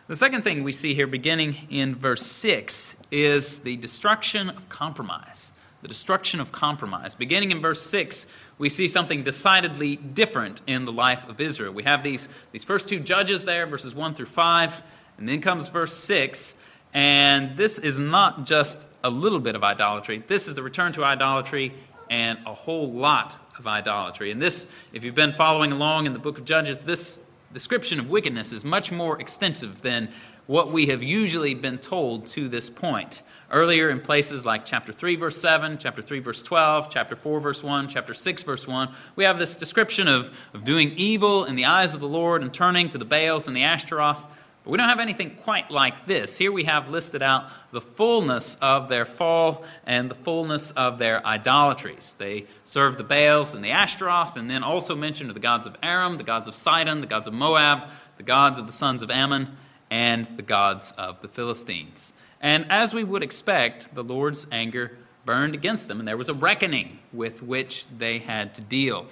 The 0.07 0.15
second 0.15 0.43
thing 0.43 0.63
we 0.63 0.71
see 0.71 0.93
here, 0.93 1.07
beginning 1.07 1.55
in 1.69 1.95
verse 1.95 2.25
6, 2.25 2.95
is 3.11 3.59
the 3.59 3.77
destruction 3.77 4.49
of 4.49 4.69
compromise. 4.69 5.51
The 5.81 5.87
destruction 5.87 6.39
of 6.39 6.51
compromise. 6.51 7.15
Beginning 7.15 7.51
in 7.51 7.61
verse 7.61 7.81
6, 7.81 8.27
we 8.57 8.69
see 8.69 8.87
something 8.87 9.23
decidedly 9.23 9.95
different 9.95 10.61
in 10.65 10.85
the 10.85 10.91
life 10.91 11.27
of 11.29 11.39
Israel. 11.39 11.73
We 11.73 11.83
have 11.83 12.03
these, 12.03 12.27
these 12.51 12.63
first 12.63 12.87
two 12.87 12.99
judges 12.99 13.45
there, 13.45 13.67
verses 13.67 13.93
1 13.93 14.15
through 14.15 14.27
5, 14.27 14.81
and 15.17 15.27
then 15.27 15.41
comes 15.41 15.69
verse 15.69 15.93
6, 15.93 16.55
and 16.93 17.57
this 17.57 17.77
is 17.77 17.99
not 17.99 18.45
just 18.45 18.87
a 19.03 19.09
little 19.09 19.39
bit 19.39 19.55
of 19.55 19.63
idolatry. 19.63 20.23
This 20.25 20.47
is 20.47 20.55
the 20.55 20.63
return 20.63 20.93
to 20.93 21.03
idolatry 21.03 21.73
and 22.09 22.39
a 22.45 22.53
whole 22.53 22.91
lot 22.91 23.33
of 23.59 23.67
idolatry. 23.67 24.31
And 24.31 24.41
this, 24.41 24.67
if 24.93 25.03
you've 25.03 25.15
been 25.15 25.33
following 25.33 25.71
along 25.71 26.05
in 26.05 26.13
the 26.13 26.19
book 26.19 26.37
of 26.37 26.45
Judges, 26.45 26.81
this 26.81 27.19
description 27.53 27.99
of 27.99 28.09
wickedness 28.09 28.51
is 28.51 28.63
much 28.63 28.91
more 28.91 29.19
extensive 29.19 29.81
than 29.81 30.09
what 30.45 30.71
we 30.71 30.87
have 30.87 31.03
usually 31.03 31.53
been 31.53 31.77
told 31.77 32.25
to 32.27 32.47
this 32.47 32.69
point. 32.69 33.21
Earlier 33.51 33.89
in 33.89 34.01
places 34.01 34.45
like 34.45 34.65
chapter 34.65 34.91
3, 34.91 35.15
verse 35.15 35.37
7, 35.37 35.77
chapter 35.77 36.01
3, 36.01 36.19
verse 36.19 36.41
12, 36.41 36.89
chapter 36.89 37.15
4, 37.15 37.39
verse 37.39 37.63
1, 37.63 37.87
chapter 37.87 38.13
6, 38.13 38.43
verse 38.43 38.67
1, 38.67 38.89
we 39.15 39.23
have 39.23 39.39
this 39.39 39.55
description 39.55 40.07
of, 40.07 40.37
of 40.53 40.63
doing 40.63 40.93
evil 40.97 41.45
in 41.45 41.55
the 41.55 41.65
eyes 41.65 41.93
of 41.93 41.99
the 41.99 42.07
Lord 42.07 42.41
and 42.41 42.53
turning 42.53 42.89
to 42.89 42.97
the 42.97 43.05
Baals 43.05 43.47
and 43.47 43.55
the 43.55 43.63
Ashtaroth. 43.63 44.25
But 44.67 44.71
we 44.71 44.77
don't 44.79 44.89
have 44.89 44.99
anything 44.99 45.29
quite 45.43 45.71
like 45.71 46.07
this. 46.07 46.37
Here 46.37 46.51
we 46.51 46.65
have 46.65 46.89
listed 46.89 47.23
out 47.23 47.49
the 47.71 47.79
fullness 47.79 48.57
of 48.61 48.89
their 48.89 49.05
fall 49.05 49.63
and 49.85 50.11
the 50.11 50.15
fullness 50.15 50.71
of 50.71 50.99
their 50.99 51.25
idolatries. 51.25 52.17
They 52.19 52.47
served 52.65 52.97
the 52.97 53.05
Baals 53.05 53.55
and 53.55 53.63
the 53.63 53.71
Ashtaroth, 53.71 54.35
and 54.35 54.49
then 54.49 54.63
also 54.63 54.93
mentioned 54.93 55.31
the 55.31 55.39
gods 55.39 55.67
of 55.67 55.77
Aram, 55.81 56.17
the 56.17 56.25
gods 56.25 56.49
of 56.49 56.53
Sidon, 56.53 56.99
the 56.99 57.07
gods 57.07 57.27
of 57.27 57.33
Moab, 57.33 57.87
the 58.17 58.23
gods 58.23 58.59
of 58.59 58.67
the 58.67 58.73
sons 58.73 59.03
of 59.03 59.09
Ammon, 59.09 59.55
and 59.89 60.27
the 60.35 60.41
gods 60.41 60.91
of 60.97 61.21
the 61.21 61.29
Philistines. 61.29 62.13
And 62.41 62.65
as 62.69 62.93
we 62.93 63.05
would 63.05 63.23
expect, 63.23 63.95
the 63.95 64.03
Lord's 64.03 64.47
anger 64.51 64.97
burned 65.23 65.53
against 65.53 65.87
them, 65.87 65.99
and 65.99 66.05
there 66.05 66.17
was 66.17 66.27
a 66.27 66.33
reckoning 66.33 66.99
with 67.13 67.41
which 67.41 67.85
they 67.97 68.19
had 68.19 68.53
to 68.55 68.61
deal. 68.61 69.05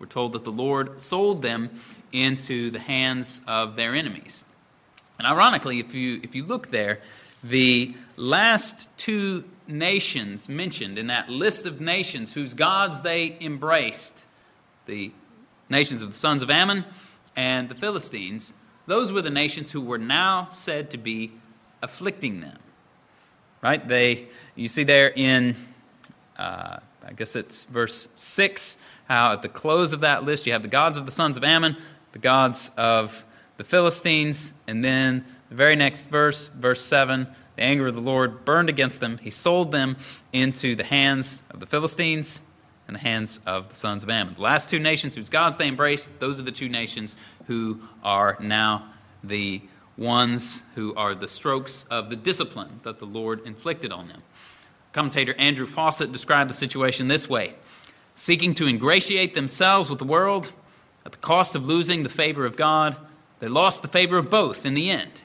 We're 0.00 0.06
told 0.06 0.34
that 0.34 0.44
the 0.44 0.52
Lord 0.52 1.00
sold 1.00 1.40
them 1.40 1.80
into 2.12 2.70
the 2.70 2.78
hands 2.78 3.40
of 3.46 3.74
their 3.74 3.94
enemies. 3.94 4.44
And 5.18 5.26
ironically, 5.26 5.80
if 5.80 5.94
you, 5.94 6.20
if 6.22 6.34
you 6.34 6.44
look 6.44 6.68
there, 6.68 7.00
the 7.42 7.94
last 8.16 8.88
two 8.96 9.44
nations 9.66 10.48
mentioned 10.48 10.98
in 10.98 11.08
that 11.08 11.28
list 11.28 11.66
of 11.66 11.80
nations 11.80 12.32
whose 12.32 12.54
gods 12.54 13.02
they 13.02 13.36
embraced, 13.40 14.24
the 14.86 15.12
nations 15.68 16.02
of 16.02 16.10
the 16.10 16.16
sons 16.16 16.42
of 16.42 16.50
Ammon 16.50 16.84
and 17.36 17.68
the 17.68 17.74
Philistines, 17.74 18.54
those 18.86 19.12
were 19.12 19.22
the 19.22 19.30
nations 19.30 19.70
who 19.70 19.80
were 19.80 19.98
now 19.98 20.48
said 20.50 20.90
to 20.90 20.98
be 20.98 21.32
afflicting 21.82 22.40
them. 22.40 22.58
Right? 23.60 23.86
They, 23.86 24.28
you 24.54 24.68
see 24.68 24.84
there 24.84 25.12
in, 25.14 25.56
uh, 26.38 26.78
I 27.04 27.12
guess 27.12 27.36
it's 27.36 27.64
verse 27.64 28.08
6, 28.14 28.76
how 29.08 29.32
at 29.32 29.42
the 29.42 29.48
close 29.48 29.92
of 29.92 30.00
that 30.00 30.24
list 30.24 30.46
you 30.46 30.52
have 30.52 30.62
the 30.62 30.68
gods 30.68 30.96
of 30.96 31.06
the 31.06 31.12
sons 31.12 31.36
of 31.36 31.44
Ammon, 31.44 31.76
the 32.12 32.18
gods 32.18 32.70
of 32.76 33.24
the 33.58 33.64
Philistines, 33.64 34.52
and 34.66 34.82
then 34.82 35.24
the 35.50 35.54
very 35.54 35.76
next 35.76 36.08
verse, 36.08 36.48
verse 36.48 36.80
7, 36.80 37.26
the 37.56 37.62
anger 37.62 37.88
of 37.88 37.94
the 37.96 38.00
Lord 38.00 38.44
burned 38.44 38.68
against 38.68 39.00
them. 39.00 39.18
He 39.18 39.30
sold 39.30 39.72
them 39.72 39.96
into 40.32 40.76
the 40.76 40.84
hands 40.84 41.42
of 41.50 41.60
the 41.60 41.66
Philistines 41.66 42.40
and 42.86 42.94
the 42.94 43.00
hands 43.00 43.40
of 43.46 43.68
the 43.68 43.74
sons 43.74 44.04
of 44.04 44.10
Ammon. 44.10 44.34
The 44.34 44.42
last 44.42 44.70
two 44.70 44.78
nations 44.78 45.14
whose 45.14 45.28
gods 45.28 45.56
they 45.56 45.66
embraced, 45.66 46.20
those 46.20 46.38
are 46.38 46.44
the 46.44 46.52
two 46.52 46.68
nations 46.68 47.16
who 47.46 47.80
are 48.04 48.36
now 48.40 48.90
the 49.24 49.60
ones 49.96 50.62
who 50.76 50.94
are 50.94 51.16
the 51.16 51.26
strokes 51.26 51.84
of 51.90 52.10
the 52.10 52.16
discipline 52.16 52.78
that 52.84 53.00
the 53.00 53.06
Lord 53.06 53.44
inflicted 53.44 53.90
on 53.90 54.06
them. 54.06 54.22
Commentator 54.92 55.34
Andrew 55.34 55.66
Fausset 55.66 56.12
described 56.12 56.48
the 56.48 56.54
situation 56.54 57.08
this 57.08 57.28
way 57.28 57.54
Seeking 58.14 58.54
to 58.54 58.68
ingratiate 58.68 59.34
themselves 59.34 59.90
with 59.90 59.98
the 59.98 60.04
world 60.04 60.52
at 61.04 61.10
the 61.10 61.18
cost 61.18 61.56
of 61.56 61.66
losing 61.66 62.04
the 62.04 62.08
favor 62.08 62.46
of 62.46 62.56
God, 62.56 62.96
they 63.40 63.48
lost 63.48 63.82
the 63.82 63.88
favor 63.88 64.18
of 64.18 64.30
both 64.30 64.66
in 64.66 64.74
the 64.74 64.90
end. 64.90 65.20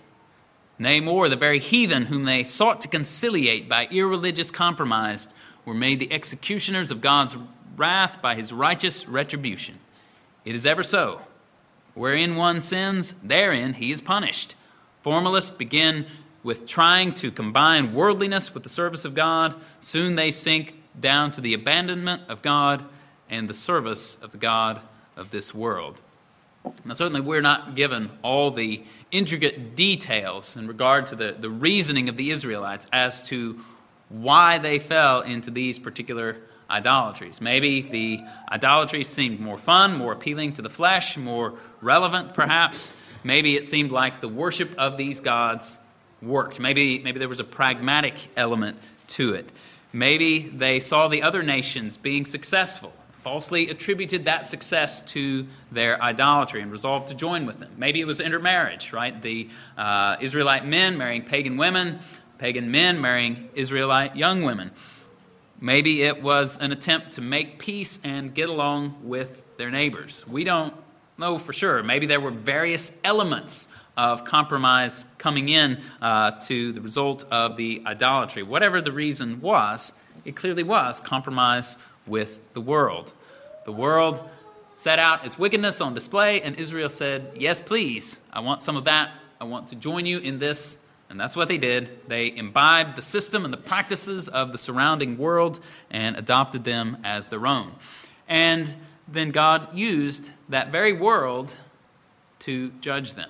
Nay, 0.80 1.00
more, 1.00 1.30
the 1.30 1.36
very 1.36 1.60
heathen 1.60 2.06
whom 2.06 2.24
they 2.24 2.44
sought 2.44 2.82
to 2.82 2.88
conciliate 2.88 3.70
by 3.70 3.88
irreligious 3.92 4.52
compromise 4.52 5.30
were 5.66 5.74
made 5.74 6.00
the 6.00 6.12
executioners 6.12 6.92
of 6.92 7.02
God's 7.02 7.38
wrath 7.78 8.22
by 8.22 8.36
his 8.36 8.52
righteous 8.52 9.08
retribution. 9.08 9.78
It 10.46 10.56
is 10.56 10.66
ever 10.66 10.84
so. 10.84 11.22
Wherein 11.94 12.36
one 12.36 12.62
sins, 12.62 13.14
therein 13.24 13.74
he 13.74 13.92
is 13.92 14.02
punished. 14.02 14.56
Formalists 15.02 15.52
begin 15.52 16.06
with 16.44 16.66
trying 16.66 17.14
to 17.14 17.32
combine 17.32 17.94
worldliness 17.94 18.54
with 18.54 18.64
the 18.64 18.70
service 18.70 19.06
of 19.06 19.14
God. 19.14 19.56
Soon 19.80 20.16
they 20.16 20.32
sink 20.32 20.76
down 21.00 21.32
to 21.32 21.42
the 21.42 21.54
abandonment 21.54 22.24
of 22.30 22.42
God 22.42 22.84
and 23.30 23.48
the 23.48 23.54
service 23.54 24.16
of 24.22 24.32
the 24.32 24.38
God 24.38 24.82
of 25.16 25.30
this 25.30 25.54
world. 25.54 26.02
Now, 26.86 26.94
certainly, 26.94 27.22
we're 27.22 27.42
not 27.42 27.76
given 27.76 28.10
all 28.22 28.52
the 28.52 28.84
intricate 29.12 29.76
details 29.76 30.58
in 30.58 30.68
regard 30.68 31.08
to 31.08 31.16
the, 31.16 31.36
the 31.38 31.50
reasoning 31.50 32.10
of 32.10 32.18
the 32.18 32.32
Israelites 32.32 32.88
as 32.92 33.28
to 33.30 33.60
why 34.10 34.58
they 34.60 34.80
fell 34.80 35.22
into 35.22 35.52
these 35.52 35.80
particular 35.80 36.38
idolatries. 36.70 37.42
Maybe 37.42 37.82
the 37.82 38.22
idolatry 38.50 39.04
seemed 39.04 39.40
more 39.40 39.58
fun, 39.58 39.98
more 39.98 40.14
appealing 40.14 40.54
to 40.54 40.62
the 40.62 40.70
flesh, 40.70 41.18
more 41.18 41.54
relevant, 41.82 42.34
perhaps. 42.34 42.94
Maybe 43.24 43.56
it 43.56 43.66
seemed 43.66 43.92
like 43.92 44.22
the 44.22 44.28
worship 44.28 44.74
of 44.78 44.98
these 44.98 45.20
gods 45.20 45.80
worked. 46.22 46.60
Maybe, 46.60 47.00
maybe 47.00 47.20
there 47.20 47.30
was 47.30 47.40
a 47.40 47.46
pragmatic 47.46 48.16
element 48.36 48.78
to 49.08 49.34
it. 49.34 49.50
Maybe 49.92 50.40
they 50.40 50.80
saw 50.80 51.08
the 51.08 51.22
other 51.22 51.44
nations 51.44 51.98
being 51.98 52.26
successful, 52.26 52.94
falsely 53.24 53.70
attributed 53.70 54.26
that 54.26 54.46
success 54.46 55.02
to 55.02 55.48
their 55.72 56.02
idolatry 56.02 56.62
and 56.62 56.72
resolved 56.72 57.08
to 57.08 57.16
join 57.16 57.46
with 57.46 57.60
them. 57.60 57.72
Maybe 57.78 58.02
it 58.02 58.06
was 58.06 58.20
intermarriage, 58.20 58.92
right? 58.92 59.20
The 59.22 59.50
uh, 59.78 60.18
Israelite 60.20 60.66
men 60.66 60.98
marrying 60.98 61.24
pagan 61.24 61.56
women, 61.56 62.00
pagan 62.38 62.70
men 62.70 63.02
marrying 63.02 63.50
Israelite 63.56 64.18
young 64.18 64.44
women. 64.44 64.72
Maybe 65.62 66.04
it 66.04 66.22
was 66.22 66.58
an 66.58 66.74
attempt 66.74 67.14
to 67.14 67.22
make 67.22 67.60
peace 67.60 67.98
and 68.04 68.34
get 68.34 68.50
along 68.50 68.98
with 69.04 69.42
their 69.58 69.72
neighbors. 69.72 70.28
We 70.28 70.44
don't 70.44 70.74
know 71.18 71.38
for 71.38 71.54
sure. 71.54 71.82
Maybe 71.82 72.06
there 72.06 72.20
were 72.20 72.32
various 72.32 72.92
elements 73.06 73.70
of 73.96 74.26
compromise 74.26 75.06
coming 75.18 75.48
in 75.48 75.80
uh, 76.02 76.32
to 76.48 76.74
the 76.74 76.82
result 76.82 77.24
of 77.32 77.56
the 77.56 77.84
idolatry. 77.86 78.44
Whatever 78.44 78.82
the 78.82 78.92
reason 78.92 79.40
was, 79.40 79.94
it 80.26 80.36
clearly 80.36 80.64
was 80.64 81.00
compromise 81.00 81.78
with 82.08 82.40
the 82.54 82.62
world. 82.62 83.14
The 83.66 83.72
world 83.72 84.30
set 84.74 85.00
out 85.00 85.26
its 85.26 85.38
wickedness 85.38 85.82
on 85.82 85.94
display, 85.94 86.42
and 86.42 86.56
Israel 86.56 86.90
said, 86.90 87.34
Yes, 87.36 87.62
please. 87.62 88.20
I 88.32 88.40
want 88.40 88.62
some 88.62 88.76
of 88.76 88.86
that. 88.86 89.12
I 89.40 89.46
want 89.46 89.68
to 89.70 89.76
join 89.76 90.06
you 90.06 90.20
in 90.20 90.40
this 90.40 90.78
and 91.14 91.20
that's 91.20 91.36
what 91.36 91.48
they 91.48 91.60
did. 91.60 91.90
They 92.08 92.36
imbibed 92.36 92.96
the 92.96 93.04
system 93.04 93.46
and 93.46 93.54
the 93.54 93.58
practices 93.58 94.30
of 94.30 94.52
the 94.52 94.58
surrounding 94.58 95.20
world 95.20 95.60
and 95.92 96.18
adopted 96.18 96.64
them 96.64 96.98
as 97.04 97.30
their 97.30 97.46
own. 97.46 97.72
And 98.28 98.76
then 99.08 99.30
God 99.30 99.78
used 99.78 100.32
that 100.50 100.72
very 100.72 100.92
world 100.92 101.56
to 102.40 102.72
judge 102.82 103.14
them. 103.14 103.30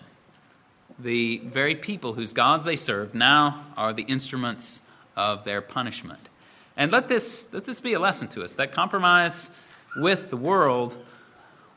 The 0.98 1.40
very 1.40 1.76
people 1.76 2.14
whose 2.14 2.32
gods 2.32 2.64
they 2.64 2.78
served 2.78 3.16
now 3.16 3.66
are 3.76 3.92
the 3.92 4.04
instruments 4.04 4.80
of 5.18 5.44
their 5.44 5.62
punishment. 5.62 6.30
And 6.76 6.92
let 6.92 7.08
this, 7.08 7.48
let 7.54 7.66
this 7.66 7.82
be 7.82 7.94
a 7.94 8.00
lesson 8.00 8.28
to 8.30 8.44
us 8.44 8.56
that 8.56 8.72
compromise 8.72 9.50
with 9.96 10.30
the 10.30 10.38
world 10.38 10.98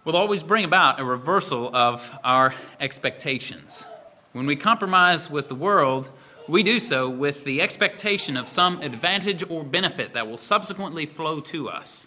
will 0.05 0.17
always 0.17 0.43
bring 0.43 0.65
about 0.65 1.01
a 1.01 1.05
reversal 1.05 1.75
of 1.75 2.11
our 2.25 2.55
expectations. 2.81 3.85
When 4.33 4.47
we 4.47 4.57
compromise 4.57 5.31
with 5.31 5.49
the 5.49 5.55
world, 5.55 6.11
we 6.49 6.63
do 6.63 6.79
so 6.79 7.11
with 7.11 7.45
the 7.45 7.61
expectation 7.61 8.37
of 8.37 8.49
some 8.49 8.81
advantage 8.83 9.43
or 9.51 9.65
benefit 9.65 10.15
that 10.15 10.29
will 10.29 10.39
subsequently 10.39 11.07
flow 11.07 11.41
to 11.41 11.69
us. 11.69 12.07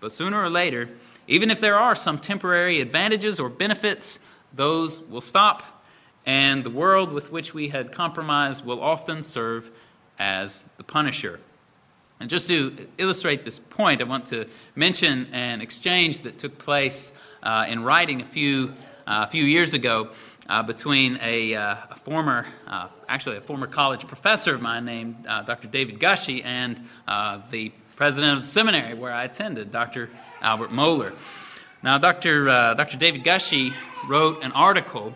But 0.00 0.10
sooner 0.10 0.42
or 0.42 0.50
later, 0.50 0.88
even 1.28 1.50
if 1.50 1.60
there 1.60 1.78
are 1.78 1.94
some 1.94 2.18
temporary 2.18 2.80
advantages 2.80 3.38
or 3.38 3.48
benefits, 3.48 4.20
those 4.54 5.00
will 5.02 5.20
stop, 5.20 5.84
and 6.24 6.64
the 6.64 6.70
world 6.70 7.12
with 7.12 7.30
which 7.30 7.52
we 7.52 7.68
had 7.68 7.92
compromised 7.92 8.64
will 8.64 8.80
often 8.80 9.22
serve 9.22 9.70
as 10.18 10.68
the 10.76 10.84
punisher. 10.84 11.40
And 12.24 12.30
just 12.30 12.48
to 12.48 12.74
illustrate 12.96 13.44
this 13.44 13.58
point, 13.58 14.00
I 14.00 14.04
want 14.04 14.24
to 14.28 14.46
mention 14.74 15.28
an 15.34 15.60
exchange 15.60 16.20
that 16.20 16.38
took 16.38 16.56
place 16.56 17.12
uh, 17.42 17.66
in 17.68 17.84
writing 17.84 18.22
a 18.22 18.24
few, 18.24 18.72
uh, 19.06 19.26
few 19.26 19.44
years 19.44 19.74
ago 19.74 20.08
uh, 20.48 20.62
between 20.62 21.18
a, 21.20 21.54
uh, 21.54 21.76
a 21.90 21.96
former, 21.96 22.46
uh, 22.66 22.88
actually 23.10 23.36
a 23.36 23.42
former 23.42 23.66
college 23.66 24.06
professor 24.06 24.54
of 24.54 24.62
mine 24.62 24.86
named 24.86 25.26
uh, 25.28 25.42
Dr. 25.42 25.68
David 25.68 26.00
Gushee 26.00 26.42
and 26.42 26.78
the 27.50 27.70
president 27.94 28.38
of 28.38 28.40
the 28.40 28.48
seminary 28.48 28.94
where 28.94 29.12
I 29.12 29.24
attended, 29.24 29.70
Dr. 29.70 30.08
Albert 30.40 30.70
Mohler. 30.70 31.12
Now, 31.82 31.98
Dr. 31.98 32.46
Dr. 32.46 32.96
David 32.96 33.22
Gushee 33.22 33.74
wrote 34.08 34.42
an 34.42 34.52
article 34.52 35.12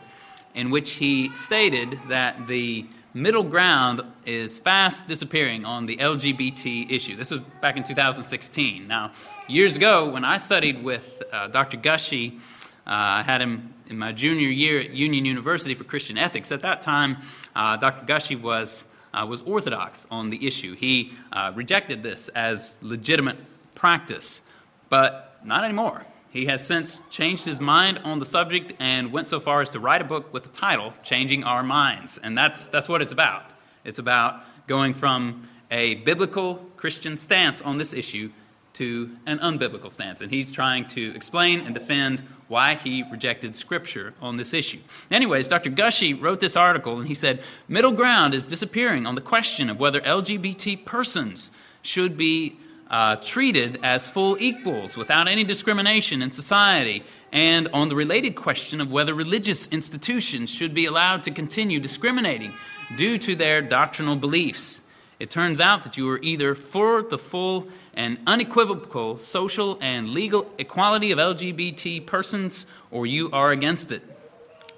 in 0.55 0.69
which 0.69 0.91
he 0.91 1.31
stated 1.31 1.99
that 2.09 2.49
the 2.49 2.85
middle 3.15 3.43
ground 3.43 4.03
is 4.27 4.59
fast 4.59 5.07
disappearing 5.07 5.65
on 5.65 5.87
the 5.87 5.97
LGBT 5.97 6.91
issue. 6.91 7.17
This 7.17 7.31
was 7.31 7.41
back 7.61 7.77
in 7.77 7.83
2016. 7.83 8.87
Now, 8.87 9.13
years 9.49 9.77
ago, 9.77 10.11
when 10.11 10.25
I 10.25 10.37
studied 10.37 10.83
with 10.83 11.23
Dr. 11.53 11.77
Gushee, 11.77 12.39
I 12.87 13.23
had 13.23 13.43
him 13.43 13.75
in 13.89 13.99
my 13.99 14.13
junior 14.13 14.49
year 14.49 14.81
at 14.81 14.91
Union 14.91 15.25
University 15.25 15.75
for 15.75 15.85
Christian 15.85 16.19
Ethics. 16.19 16.53
At 16.53 16.63
that 16.63 16.83
time, 16.83 17.19
uh, 17.55 17.77
Dr. 17.77 18.07
Gushee 18.07 18.41
was, 18.41 18.87
uh, 19.13 19.27
was 19.29 19.43
orthodox 19.43 20.07
on 20.11 20.31
the 20.31 20.47
issue. 20.47 20.75
He 20.75 21.13
uh, 21.33 21.53
rejected 21.55 22.03
this 22.03 22.29
as 22.29 22.79
legitimate 22.83 23.37
practice, 23.75 24.43
but 24.89 25.39
not 25.45 25.65
anymore. 25.65 26.05
He 26.31 26.47
has 26.47 26.67
since 26.67 27.01
changed 27.11 27.47
his 27.47 27.61
mind 27.61 28.01
on 28.05 28.19
the 28.19 28.27
subject 28.27 28.75
and 28.79 29.13
went 29.13 29.27
so 29.27 29.41
far 29.41 29.63
as 29.63 29.71
to 29.71 29.81
write 29.81 30.03
a 30.03 30.05
book 30.05 30.33
with 30.33 30.45
the 30.45 30.51
title 30.51 30.93
Changing 31.03 31.45
Our 31.45 31.63
Minds. 31.63 32.19
And 32.23 32.37
that's, 32.37 32.67
that's 32.69 32.89
what 32.89 33.01
it's 33.01 33.13
about. 33.13 33.45
It's 33.85 33.99
about 33.99 34.43
going 34.67 34.93
from 34.93 35.49
a 35.71 35.97
biblical 35.97 36.57
Christian 36.77 37.17
stance 37.17 37.63
on 37.63 37.79
this 37.79 37.95
issue 37.95 38.31
to 38.75 39.11
an 39.27 39.39
unbiblical 39.39 39.91
stance. 39.91 40.21
And 40.21 40.31
he's 40.31 40.53
trying 40.53 40.87
to 40.89 41.15
explain 41.15 41.61
and 41.61 41.75
defend 41.75 42.23
why 42.47 42.75
he 42.75 43.03
rejected 43.11 43.55
Scripture 43.55 44.15
on 44.21 44.37
this 44.37 44.55
issue. 44.55 44.81
Anyways, 45.11 45.49
Dr. 45.49 45.71
Gushee 45.71 46.21
wrote 46.21 46.41
this 46.41 46.57
article 46.57 46.99
and 46.99 47.09
he 47.09 47.15
said 47.15 47.43
middle 47.69 47.93
ground 47.93 48.35
is 48.35 48.47
disappearing 48.47 49.07
on 49.07 49.15
the 49.15 49.21
question 49.21 49.69
of 49.71 49.81
whether 49.81 50.01
LGBT 50.01 50.85
persons 50.85 51.51
should 51.83 52.17
be 52.17 52.59
uh, 52.91 53.17
treated 53.17 53.79
as 53.83 54.11
full 54.11 54.37
equals 54.41 54.97
without 54.97 55.29
any 55.29 55.45
discrimination 55.45 56.23
in 56.23 56.31
society, 56.31 57.03
and 57.33 57.69
on 57.73 57.89
the 57.89 57.97
related 57.97 58.35
question 58.35 58.81
of 58.81 58.91
whether 58.91 59.15
religious 59.15 59.67
institutions 59.69 60.51
should 60.51 60.73
be 60.73 60.87
allowed 60.87 61.23
to 61.23 61.31
continue 61.31 61.79
discriminating 61.79 62.53
due 62.97 63.19
to 63.19 63.35
their 63.35 63.61
doctrinal 63.61 64.17
beliefs. 64.17 64.81
It 65.19 65.31
turns 65.31 65.61
out 65.61 65.85
that 65.85 65.97
you 65.97 66.09
are 66.11 66.21
either 66.23 66.55
for 66.55 67.03
the 67.03 67.19
full 67.19 67.67
and 67.95 68.19
unequivocal 68.27 69.19
social 69.19 69.77
and 69.81 70.11
legal 70.11 70.49
equality 70.59 71.11
of 71.11 71.19
LGBT 71.19 72.07
persons 72.07 72.67
or 72.91 73.05
you 73.05 73.31
are 73.33 73.51
against 73.51 73.91
it. 73.91 74.03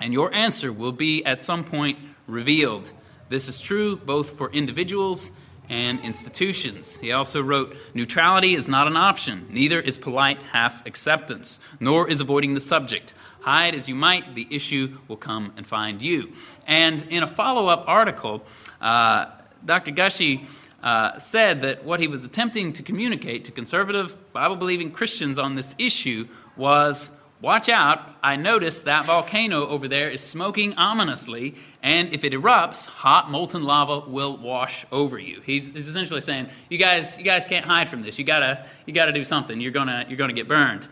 And 0.01 0.13
your 0.15 0.33
answer 0.33 0.73
will 0.73 0.93
be 0.93 1.25
at 1.27 1.43
some 1.43 1.63
point 1.63 1.99
revealed. 2.27 2.91
This 3.29 3.49
is 3.49 3.61
true 3.61 3.97
both 3.97 4.31
for 4.31 4.51
individuals 4.51 5.31
and 5.71 6.01
institutions. 6.01 6.97
He 6.97 7.13
also 7.13 7.41
wrote 7.41 7.75
Neutrality 7.95 8.55
is 8.55 8.69
not 8.69 8.89
an 8.89 8.97
option, 8.97 9.47
neither 9.49 9.81
is 9.81 9.97
polite 9.97 10.43
half 10.43 10.85
acceptance, 10.85 11.61
nor 11.79 12.11
is 12.11 12.21
avoiding 12.21 12.53
the 12.53 12.61
subject. 12.61 13.15
Hide 13.41 13.75
as 13.75 13.89
you 13.89 13.95
might, 13.95 14.35
the 14.35 14.47
issue 14.51 14.99
will 15.09 15.17
come 15.17 15.55
and 15.57 15.67
find 15.67 16.03
you. 16.03 16.33
And 16.67 17.07
in 17.09 17.23
a 17.23 17.27
follow 17.27 17.69
up 17.69 17.85
article, 17.87 18.45
uh, 18.83 19.27
Dr. 19.65 19.93
Gushee 19.93 20.47
uh, 20.83 21.19
said 21.19 21.63
that 21.63 21.85
what 21.85 22.01
he 22.01 22.09
was 22.09 22.25
attempting 22.25 22.73
to 22.75 22.83
communicate 22.83 23.45
to 23.47 23.53
conservative, 23.53 24.17
Bible 24.33 24.57
believing 24.57 24.91
Christians 24.91 25.39
on 25.39 25.55
this 25.55 25.75
issue 25.79 26.29
was 26.57 27.11
Watch 27.43 27.71
out, 27.71 28.07
I 28.23 28.37
notice 28.37 28.83
that 28.83 29.07
volcano 29.07 29.67
over 29.67 29.89
there 29.89 30.11
is 30.11 30.21
smoking 30.21 30.75
ominously, 30.75 31.55
and 31.83 32.13
if 32.13 32.23
it 32.23 32.35
erupts, 32.35 32.85
hot 32.85 33.31
molten 33.31 33.65
lava 33.65 34.01
will 34.01 34.37
wash 34.37 34.85
over 34.93 35.19
you. 35.19 35.41
He's, 35.41 35.71
he's, 35.71 35.89
essentially 35.89 36.21
saying, 36.21 36.51
you 36.69 36.77
guys, 36.77 37.17
you 37.17 37.25
guys 37.25 37.47
can't 37.47 37.65
hide 37.65 37.89
from 37.89 38.03
this. 38.03 38.19
You 38.19 38.27
gotta, 38.27 38.67
you 38.85 38.93
gotta 38.93 39.13
do 39.13 39.25
something. 39.25 39.59
You're 39.59 39.73
gonna, 39.73 40.05
you're 40.07 40.19
gonna 40.19 40.35
get 40.35 40.49
burned. 40.49 40.87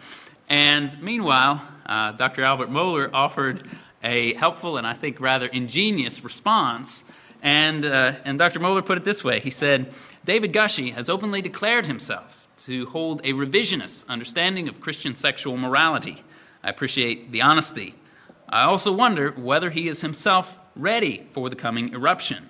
And 0.48 1.02
meanwhile, 1.02 1.60
uh, 1.84 2.12
Dr. 2.12 2.44
Albert 2.44 2.70
Mohler 2.70 3.10
offered 3.12 3.68
a 4.02 4.32
helpful 4.32 4.78
and 4.78 4.86
I 4.86 4.94
think 4.94 5.20
rather 5.20 5.48
ingenious 5.48 6.24
response. 6.24 7.04
And, 7.42 7.84
uh, 7.84 8.14
and 8.24 8.38
Dr. 8.38 8.58
Mohler 8.58 8.84
put 8.84 8.96
it 8.96 9.04
this 9.04 9.22
way 9.22 9.38
He 9.40 9.50
said, 9.50 9.92
David 10.24 10.54
Gushee 10.54 10.94
has 10.94 11.10
openly 11.10 11.42
declared 11.42 11.84
himself 11.84 12.48
to 12.64 12.86
hold 12.86 13.20
a 13.20 13.32
revisionist 13.32 14.08
understanding 14.08 14.68
of 14.68 14.80
Christian 14.80 15.14
sexual 15.14 15.58
morality. 15.58 16.24
I 16.62 16.70
appreciate 16.70 17.32
the 17.32 17.42
honesty. 17.42 17.94
I 18.48 18.62
also 18.62 18.92
wonder 18.92 19.32
whether 19.32 19.70
he 19.70 19.88
is 19.88 20.00
himself 20.00 20.58
ready 20.74 21.26
for 21.32 21.50
the 21.50 21.56
coming 21.56 21.92
eruption. 21.92 22.48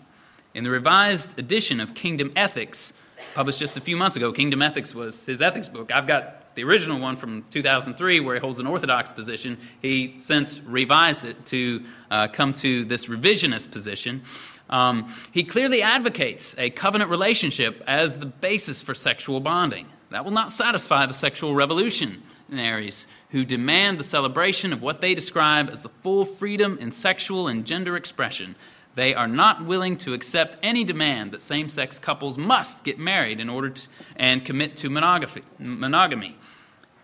In 0.55 0.65
the 0.65 0.71
revised 0.71 1.39
edition 1.39 1.81
of 1.81 1.95
Kingdom 1.95 2.33
Ethics, 2.37 2.93
published 3.35 3.59
just 3.59 3.77
a 3.77 3.81
few 3.81 3.97
months 3.97 4.17
ago, 4.17 4.33
Kingdom 4.33 4.63
Ethics 4.63 4.95
was 4.95 5.27
his 5.27 5.43
ethics 5.43 5.69
book. 5.69 5.93
I've 5.93 6.07
got 6.07 6.55
the 6.55 6.65
original 6.65 7.01
one 7.01 7.17
from 7.17 7.45
2003 7.51 8.21
where 8.21 8.35
he 8.35 8.41
holds 8.41 8.59
an 8.59 8.67
orthodox 8.67 9.13
position. 9.13 9.59
He 9.83 10.17
since 10.21 10.61
revised 10.61 11.25
it 11.25 11.47
to 11.47 11.85
uh, 12.11 12.29
come 12.29 12.53
to 12.55 12.85
this 12.85 13.07
revisionist 13.07 13.71
position. 13.71 14.23
Um, 14.71 15.15
he 15.33 15.45
clearly 15.45 15.83
advocates 15.83 16.55
a 16.59 16.71
covenant 16.71 17.11
relationship 17.11 17.83
as 17.87 18.17
the 18.17 18.27
basis 18.27 18.83
for 18.83 18.95
sexual 18.95 19.41
bonding. 19.41 19.87
That 20.11 20.25
will 20.25 20.33
not 20.33 20.51
satisfy 20.51 21.07
the 21.07 21.15
sexual 21.15 21.55
revolutionaries 22.49 23.07
who 23.31 23.45
demand 23.45 23.99
the 23.99 24.05
celebration 24.05 24.73
of 24.73 24.83
what 24.83 25.01
they 25.01 25.15
describe 25.15 25.71
as 25.71 25.83
the 25.83 25.89
full 25.89 26.25
freedom 26.25 26.79
in 26.81 26.91
sexual 26.91 27.49
and 27.49 27.65
gender 27.65 27.97
expression. 27.97 28.55
They 28.95 29.15
are 29.15 29.29
not 29.29 29.65
willing 29.65 29.97
to 29.99 30.15
accept 30.15 30.59
any 30.63 30.83
demand 30.85 31.33
that 31.33 31.43
same 31.43 31.69
sex 31.69 31.99
couples 31.99 32.39
must 32.39 32.85
get 32.85 32.99
married 32.99 33.39
in 33.41 33.49
order 33.49 33.71
to, 33.71 33.89
and 34.17 34.45
commit 34.45 34.77
to 34.77 34.91
monogamy. 34.91 36.37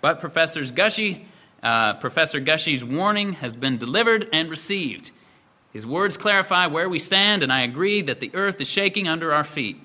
But 0.01 0.19
Professor 0.19 0.63
Gushee, 0.63 1.27
uh, 1.63 1.95
Professor 1.95 2.41
Gushee's 2.41 2.83
warning 2.83 3.35
has 3.35 3.55
been 3.55 3.79
delivered 3.79 4.29
and 4.33 4.49
received. 4.49 5.13
His 5.73 5.87
words 5.87 6.17
clarify 6.17 6.67
where 6.67 6.89
we 6.89 6.99
stand, 6.99 7.43
and 7.43 7.53
I 7.53 7.63
agree 7.63 8.03
that 8.03 8.21
the 8.21 8.31
earth 8.35 8.61
is 8.61 8.69
shaking 8.69 9.09
under 9.09 9.33
our 9.33 9.45
feet. 9.45 9.77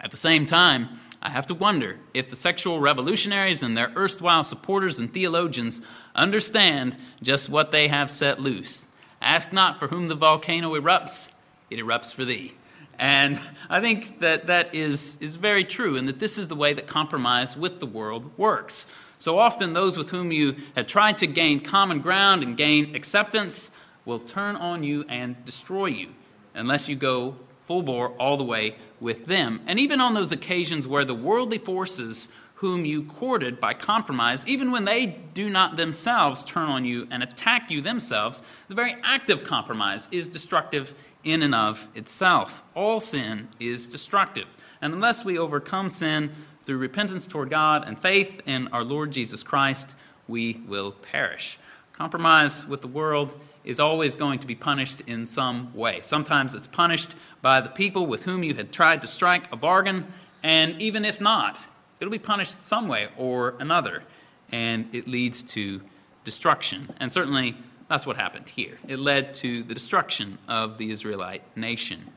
At 0.00 0.10
the 0.10 0.16
same 0.16 0.46
time, 0.46 0.88
I 1.24 1.30
have 1.30 1.46
to 1.46 1.54
wonder 1.54 1.98
if 2.12 2.30
the 2.30 2.36
sexual 2.36 2.80
revolutionaries 2.80 3.62
and 3.62 3.76
their 3.76 3.92
erstwhile 3.96 4.42
supporters 4.42 4.98
and 4.98 5.12
theologians 5.12 5.80
understand 6.16 6.96
just 7.22 7.48
what 7.48 7.70
they 7.70 7.86
have 7.86 8.10
set 8.10 8.40
loose. 8.40 8.86
Ask 9.20 9.52
not 9.52 9.78
for 9.78 9.86
whom 9.86 10.08
the 10.08 10.16
volcano 10.16 10.72
erupts, 10.72 11.30
it 11.70 11.78
erupts 11.78 12.12
for 12.12 12.24
thee. 12.24 12.54
And 12.98 13.38
I 13.70 13.80
think 13.80 14.18
that 14.18 14.48
that 14.48 14.74
is, 14.74 15.16
is 15.20 15.36
very 15.36 15.64
true, 15.64 15.96
and 15.96 16.08
that 16.08 16.18
this 16.18 16.38
is 16.38 16.48
the 16.48 16.56
way 16.56 16.72
that 16.72 16.88
compromise 16.88 17.56
with 17.56 17.78
the 17.78 17.86
world 17.86 18.36
works. 18.36 18.86
So 19.18 19.38
often, 19.38 19.74
those 19.74 19.96
with 19.96 20.10
whom 20.10 20.32
you 20.32 20.56
have 20.74 20.88
tried 20.88 21.18
to 21.18 21.28
gain 21.28 21.60
common 21.60 22.00
ground 22.00 22.42
and 22.42 22.56
gain 22.56 22.96
acceptance 22.96 23.70
will 24.04 24.18
turn 24.18 24.56
on 24.56 24.82
you 24.82 25.04
and 25.08 25.42
destroy 25.44 25.86
you 25.86 26.08
unless 26.54 26.88
you 26.88 26.96
go 26.96 27.36
full 27.60 27.82
bore 27.82 28.08
all 28.18 28.36
the 28.36 28.44
way 28.44 28.76
with 29.02 29.26
them. 29.26 29.60
And 29.66 29.78
even 29.80 30.00
on 30.00 30.14
those 30.14 30.32
occasions 30.32 30.86
where 30.86 31.04
the 31.04 31.14
worldly 31.14 31.58
forces 31.58 32.28
whom 32.54 32.86
you 32.86 33.02
courted 33.02 33.58
by 33.58 33.74
compromise, 33.74 34.46
even 34.46 34.70
when 34.70 34.84
they 34.84 35.06
do 35.34 35.50
not 35.50 35.74
themselves 35.74 36.44
turn 36.44 36.68
on 36.68 36.84
you 36.84 37.08
and 37.10 37.20
attack 37.22 37.70
you 37.72 37.80
themselves, 37.80 38.40
the 38.68 38.74
very 38.76 38.94
act 39.02 39.30
of 39.30 39.42
compromise 39.42 40.08
is 40.12 40.28
destructive 40.28 40.94
in 41.24 41.42
and 41.42 41.56
of 41.56 41.86
itself. 41.96 42.62
All 42.74 43.00
sin 43.00 43.48
is 43.58 43.88
destructive. 43.88 44.46
And 44.80 44.94
unless 44.94 45.24
we 45.24 45.38
overcome 45.38 45.90
sin 45.90 46.30
through 46.64 46.78
repentance 46.78 47.26
toward 47.26 47.50
God 47.50 47.84
and 47.86 47.98
faith 47.98 48.40
in 48.46 48.68
our 48.68 48.84
Lord 48.84 49.10
Jesus 49.10 49.42
Christ, 49.42 49.96
we 50.28 50.62
will 50.68 50.92
perish. 50.92 51.58
Compromise 51.92 52.64
with 52.64 52.80
the 52.80 52.88
world 52.88 53.38
is 53.64 53.80
always 53.80 54.16
going 54.16 54.38
to 54.40 54.46
be 54.46 54.54
punished 54.54 55.02
in 55.06 55.26
some 55.26 55.72
way. 55.74 56.00
Sometimes 56.02 56.54
it's 56.54 56.66
punished 56.66 57.14
by 57.40 57.60
the 57.60 57.68
people 57.68 58.06
with 58.06 58.24
whom 58.24 58.42
you 58.42 58.54
had 58.54 58.72
tried 58.72 59.02
to 59.02 59.06
strike 59.06 59.52
a 59.52 59.56
bargain, 59.56 60.06
and 60.42 60.80
even 60.80 61.04
if 61.04 61.20
not, 61.20 61.64
it'll 62.00 62.10
be 62.10 62.18
punished 62.18 62.60
some 62.60 62.88
way 62.88 63.08
or 63.16 63.54
another, 63.60 64.02
and 64.50 64.92
it 64.92 65.06
leads 65.06 65.42
to 65.42 65.80
destruction. 66.24 66.88
And 66.98 67.12
certainly 67.12 67.56
that's 67.88 68.06
what 68.06 68.16
happened 68.16 68.48
here. 68.48 68.78
It 68.88 68.98
led 68.98 69.34
to 69.34 69.62
the 69.62 69.74
destruction 69.74 70.38
of 70.48 70.78
the 70.78 70.90
Israelite 70.90 71.42
nation. 71.56 72.10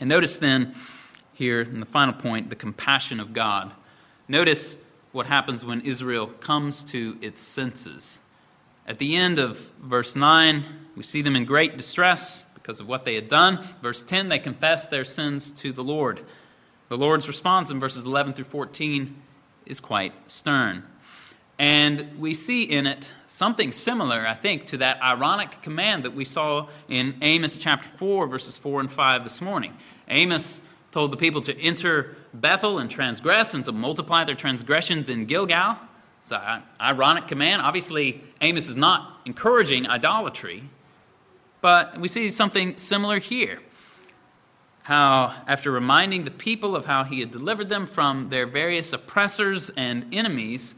And 0.00 0.08
notice 0.08 0.38
then, 0.38 0.74
here 1.34 1.60
in 1.60 1.80
the 1.80 1.86
final 1.86 2.14
point, 2.14 2.50
the 2.50 2.56
compassion 2.56 3.20
of 3.20 3.32
God. 3.32 3.70
Notice 4.26 4.76
what 5.12 5.26
happens 5.26 5.64
when 5.64 5.80
Israel 5.82 6.26
comes 6.26 6.82
to 6.84 7.16
its 7.20 7.40
senses. 7.40 8.20
At 8.88 8.96
the 8.96 9.16
end 9.16 9.38
of 9.38 9.58
verse 9.82 10.16
9, 10.16 10.64
we 10.96 11.02
see 11.02 11.20
them 11.20 11.36
in 11.36 11.44
great 11.44 11.76
distress 11.76 12.42
because 12.54 12.80
of 12.80 12.88
what 12.88 13.04
they 13.04 13.16
had 13.16 13.28
done. 13.28 13.62
Verse 13.82 14.00
10, 14.00 14.30
they 14.30 14.38
confess 14.38 14.88
their 14.88 15.04
sins 15.04 15.50
to 15.52 15.72
the 15.72 15.84
Lord. 15.84 16.24
The 16.88 16.96
Lord's 16.96 17.28
response 17.28 17.70
in 17.70 17.80
verses 17.80 18.06
11 18.06 18.32
through 18.32 18.46
14 18.46 19.14
is 19.66 19.78
quite 19.78 20.14
stern. 20.30 20.84
And 21.58 22.18
we 22.18 22.32
see 22.32 22.62
in 22.62 22.86
it 22.86 23.10
something 23.26 23.72
similar, 23.72 24.26
I 24.26 24.32
think, 24.32 24.64
to 24.66 24.78
that 24.78 25.02
ironic 25.02 25.60
command 25.60 26.04
that 26.04 26.14
we 26.14 26.24
saw 26.24 26.68
in 26.88 27.16
Amos 27.20 27.58
chapter 27.58 27.86
4, 27.86 28.26
verses 28.26 28.56
4 28.56 28.80
and 28.80 28.90
5 28.90 29.22
this 29.22 29.42
morning. 29.42 29.76
Amos 30.08 30.62
told 30.92 31.10
the 31.10 31.18
people 31.18 31.42
to 31.42 31.54
enter 31.60 32.16
Bethel 32.32 32.78
and 32.78 32.90
transgress 32.90 33.52
and 33.52 33.66
to 33.66 33.72
multiply 33.72 34.24
their 34.24 34.34
transgressions 34.34 35.10
in 35.10 35.26
Gilgal. 35.26 35.76
It's 36.28 36.34
an 36.34 36.62
ironic 36.78 37.26
command. 37.26 37.62
Obviously, 37.62 38.22
Amos 38.42 38.68
is 38.68 38.76
not 38.76 39.18
encouraging 39.24 39.88
idolatry, 39.88 40.62
but 41.62 41.98
we 41.98 42.08
see 42.08 42.28
something 42.28 42.76
similar 42.76 43.18
here. 43.18 43.60
How, 44.82 45.34
after 45.46 45.72
reminding 45.72 46.24
the 46.24 46.30
people 46.30 46.76
of 46.76 46.84
how 46.84 47.04
he 47.04 47.20
had 47.20 47.30
delivered 47.30 47.70
them 47.70 47.86
from 47.86 48.28
their 48.28 48.46
various 48.46 48.92
oppressors 48.92 49.70
and 49.70 50.04
enemies, 50.12 50.74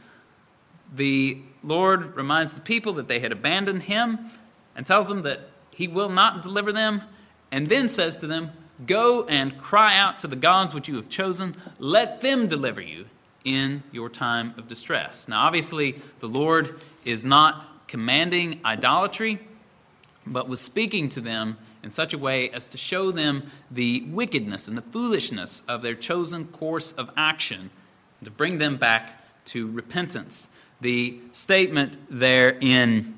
the 0.95 1.39
Lord 1.65 2.15
reminds 2.15 2.55
the 2.55 2.61
people 2.61 2.93
that 2.93 3.09
they 3.09 3.19
had 3.19 3.33
abandoned 3.33 3.83
him 3.83 4.31
and 4.77 4.87
tells 4.87 5.09
them 5.09 5.23
that 5.23 5.41
he 5.73 5.89
will 5.89 6.11
not 6.11 6.45
deliver 6.45 6.71
them, 6.73 7.03
and 7.51 7.67
then 7.67 7.89
says 7.89 8.21
to 8.21 8.29
them, 8.29 8.53
Go 8.87 9.25
and 9.25 9.59
cry 9.59 9.99
out 9.99 10.19
to 10.19 10.29
the 10.29 10.37
gods 10.37 10.75
which 10.75 10.87
you 10.87 10.95
have 10.95 11.09
chosen, 11.09 11.57
let 11.81 12.21
them 12.21 12.47
deliver 12.47 12.81
you 12.81 13.07
in 13.45 13.83
your 13.93 14.09
time 14.09 14.55
of 14.59 14.69
distress. 14.69 15.29
Now, 15.29 15.43
obviously, 15.43 16.01
the 16.21 16.29
Lord 16.29 16.81
is 17.05 17.25
not 17.25 17.87
commanding 17.87 18.61
idolatry, 18.65 19.39
but 20.27 20.49
was 20.49 20.61
speaking 20.61 21.09
to 21.11 21.21
them 21.21 21.57
in 21.83 21.91
such 21.91 22.13
a 22.13 22.19
way 22.19 22.51
as 22.51 22.67
to 22.69 22.79
show 22.79 23.11
them 23.11 23.51
the 23.71 24.03
wickedness 24.09 24.69
and 24.69 24.77
the 24.77 24.83
foolishness 24.83 25.63
of 25.67 25.83
their 25.83 25.95
chosen 25.95 26.45
course 26.47 26.93
of 26.93 27.11
action, 27.17 27.71
to 28.23 28.31
bring 28.31 28.59
them 28.59 28.77
back 28.77 29.25
to 29.47 29.71
repentance. 29.71 30.51
The 30.83 31.19
statement 31.33 31.97
there 32.11 32.57
in, 32.61 33.17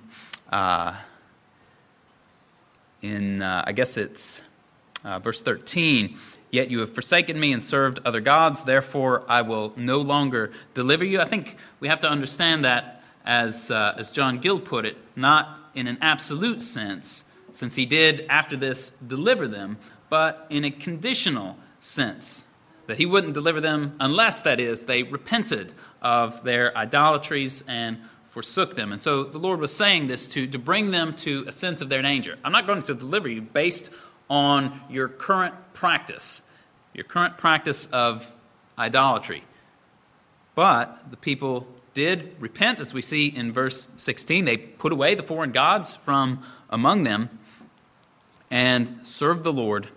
uh, 0.50 0.96
in 3.02 3.42
uh, 3.42 3.64
I 3.66 3.72
guess 3.72 3.96
it's 3.96 4.40
uh, 5.04 5.18
verse 5.18 5.42
13 5.42 6.16
Yet 6.52 6.70
you 6.70 6.80
have 6.80 6.92
forsaken 6.92 7.40
me 7.40 7.54
and 7.54 7.64
served 7.64 8.00
other 8.04 8.20
gods, 8.20 8.64
therefore 8.64 9.24
I 9.26 9.40
will 9.40 9.72
no 9.74 10.02
longer 10.02 10.52
deliver 10.74 11.02
you. 11.02 11.18
I 11.18 11.24
think 11.24 11.56
we 11.80 11.88
have 11.88 12.00
to 12.00 12.10
understand 12.10 12.66
that, 12.66 13.02
as, 13.24 13.70
uh, 13.70 13.94
as 13.96 14.12
John 14.12 14.38
Gill 14.38 14.60
put 14.60 14.84
it, 14.84 14.98
not 15.16 15.58
in 15.74 15.86
an 15.86 15.96
absolute 16.02 16.60
sense, 16.60 17.24
since 17.50 17.74
he 17.74 17.86
did 17.86 18.26
after 18.28 18.56
this 18.56 18.90
deliver 19.06 19.48
them, 19.48 19.78
but 20.10 20.46
in 20.50 20.64
a 20.64 20.70
conditional 20.70 21.56
sense. 21.80 22.44
That 22.86 22.98
he 22.98 23.06
wouldn't 23.06 23.32
deliver 23.32 23.62
them 23.62 23.96
unless, 23.98 24.42
that 24.42 24.60
is, 24.60 24.84
they 24.84 25.04
repented 25.04 25.72
of 26.02 26.44
their 26.44 26.76
idolatries 26.76 27.64
and 27.66 27.98
forsook 28.26 28.74
them. 28.74 28.92
And 28.92 29.00
so 29.00 29.24
the 29.24 29.38
Lord 29.38 29.58
was 29.58 29.74
saying 29.74 30.06
this 30.06 30.26
to, 30.28 30.46
to 30.48 30.58
bring 30.58 30.90
them 30.90 31.14
to 31.14 31.44
a 31.46 31.52
sense 31.52 31.80
of 31.80 31.88
their 31.88 32.02
danger. 32.02 32.36
I'm 32.44 32.52
not 32.52 32.66
going 32.66 32.82
to 32.82 32.94
deliver 32.94 33.28
you 33.28 33.40
based 33.40 33.90
on 34.28 34.80
your 34.90 35.08
current 35.08 35.54
practice, 35.74 36.42
your 36.94 37.04
current 37.04 37.38
practice 37.38 37.86
of 37.86 38.30
idolatry. 38.78 39.44
But 40.54 41.10
the 41.10 41.16
people 41.16 41.66
did 41.94 42.34
repent, 42.40 42.80
as 42.80 42.94
we 42.94 43.02
see 43.02 43.28
in 43.28 43.52
verse 43.52 43.88
16. 43.96 44.44
They 44.44 44.56
put 44.56 44.92
away 44.92 45.14
the 45.14 45.22
foreign 45.22 45.52
gods 45.52 45.96
from 45.96 46.42
among 46.70 47.04
them 47.04 47.28
and 48.50 49.06
served 49.06 49.44
the 49.44 49.52
Lord. 49.52 49.88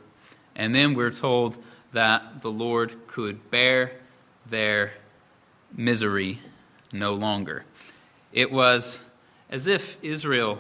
And 0.56 0.74
then 0.74 0.94
we're 0.94 1.12
told 1.12 1.58
that 1.94 2.42
the 2.42 2.52
Lord 2.52 3.08
could 3.08 3.50
bear 3.52 3.94
their 4.50 4.94
misery 5.74 6.40
no 6.92 7.14
longer. 7.14 7.66
It 8.32 8.52
was 8.52 9.00
as 9.50 9.68
if 9.68 9.98
Israel 10.02 10.60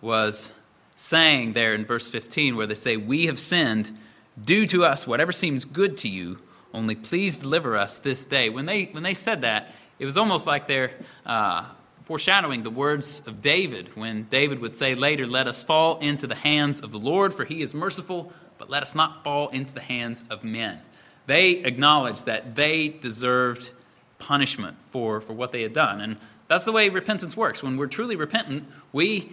was 0.00 0.52
saying 0.96 1.52
there 1.52 1.74
in 1.74 1.84
verse 1.84 2.10
15, 2.10 2.56
where 2.56 2.66
they 2.66 2.74
say, 2.74 2.96
We 2.96 3.26
have 3.26 3.40
sinned, 3.40 3.96
do 4.42 4.66
to 4.66 4.84
us 4.84 5.06
whatever 5.06 5.32
seems 5.32 5.64
good 5.64 5.96
to 5.98 6.08
you, 6.08 6.38
only 6.74 6.94
please 6.94 7.38
deliver 7.38 7.76
us 7.76 7.98
this 7.98 8.26
day. 8.26 8.48
When 8.48 8.66
they, 8.66 8.84
when 8.86 9.02
they 9.02 9.14
said 9.14 9.42
that, 9.42 9.74
it 9.98 10.04
was 10.04 10.16
almost 10.16 10.46
like 10.46 10.66
they're 10.66 10.92
uh, 11.26 11.68
foreshadowing 12.04 12.62
the 12.62 12.70
words 12.70 13.26
of 13.26 13.40
David, 13.40 13.94
when 13.96 14.24
David 14.24 14.60
would 14.60 14.74
say 14.74 14.94
later, 14.94 15.26
Let 15.26 15.48
us 15.48 15.62
fall 15.62 15.98
into 15.98 16.26
the 16.26 16.34
hands 16.34 16.80
of 16.80 16.92
the 16.92 16.98
Lord, 16.98 17.34
for 17.34 17.44
he 17.44 17.62
is 17.62 17.74
merciful, 17.74 18.32
but 18.58 18.70
let 18.70 18.82
us 18.82 18.94
not 18.94 19.24
fall 19.24 19.48
into 19.48 19.74
the 19.74 19.80
hands 19.80 20.24
of 20.30 20.44
men. 20.44 20.80
They 21.26 21.52
acknowledged 21.64 22.26
that 22.26 22.54
they 22.54 22.88
deserved 22.88 23.70
punishment 24.18 24.76
for, 24.88 25.20
for 25.20 25.32
what 25.32 25.52
they 25.52 25.62
had 25.62 25.72
done. 25.72 26.00
And 26.00 26.16
that's 26.48 26.64
the 26.64 26.72
way 26.72 26.88
repentance 26.88 27.36
works. 27.36 27.62
When 27.62 27.76
we're 27.76 27.86
truly 27.86 28.16
repentant, 28.16 28.66
we, 28.92 29.32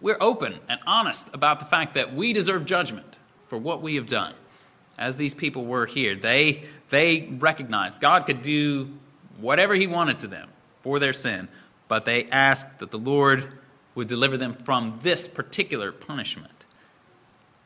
we're 0.00 0.18
open 0.20 0.58
and 0.68 0.80
honest 0.86 1.28
about 1.32 1.58
the 1.58 1.64
fact 1.64 1.94
that 1.94 2.14
we 2.14 2.32
deserve 2.32 2.64
judgment 2.64 3.16
for 3.48 3.58
what 3.58 3.82
we 3.82 3.96
have 3.96 4.06
done. 4.06 4.34
As 4.98 5.16
these 5.16 5.34
people 5.34 5.64
were 5.64 5.86
here, 5.86 6.14
they, 6.14 6.64
they 6.90 7.28
recognized 7.38 8.00
God 8.00 8.26
could 8.26 8.42
do 8.42 8.90
whatever 9.40 9.74
He 9.74 9.86
wanted 9.86 10.20
to 10.20 10.28
them 10.28 10.48
for 10.82 10.98
their 10.98 11.12
sin, 11.12 11.48
but 11.86 12.04
they 12.04 12.24
asked 12.26 12.78
that 12.80 12.90
the 12.90 12.98
Lord 12.98 13.58
would 13.94 14.08
deliver 14.08 14.36
them 14.36 14.52
from 14.52 14.98
this 15.02 15.26
particular 15.26 15.92
punishment. 15.92 16.64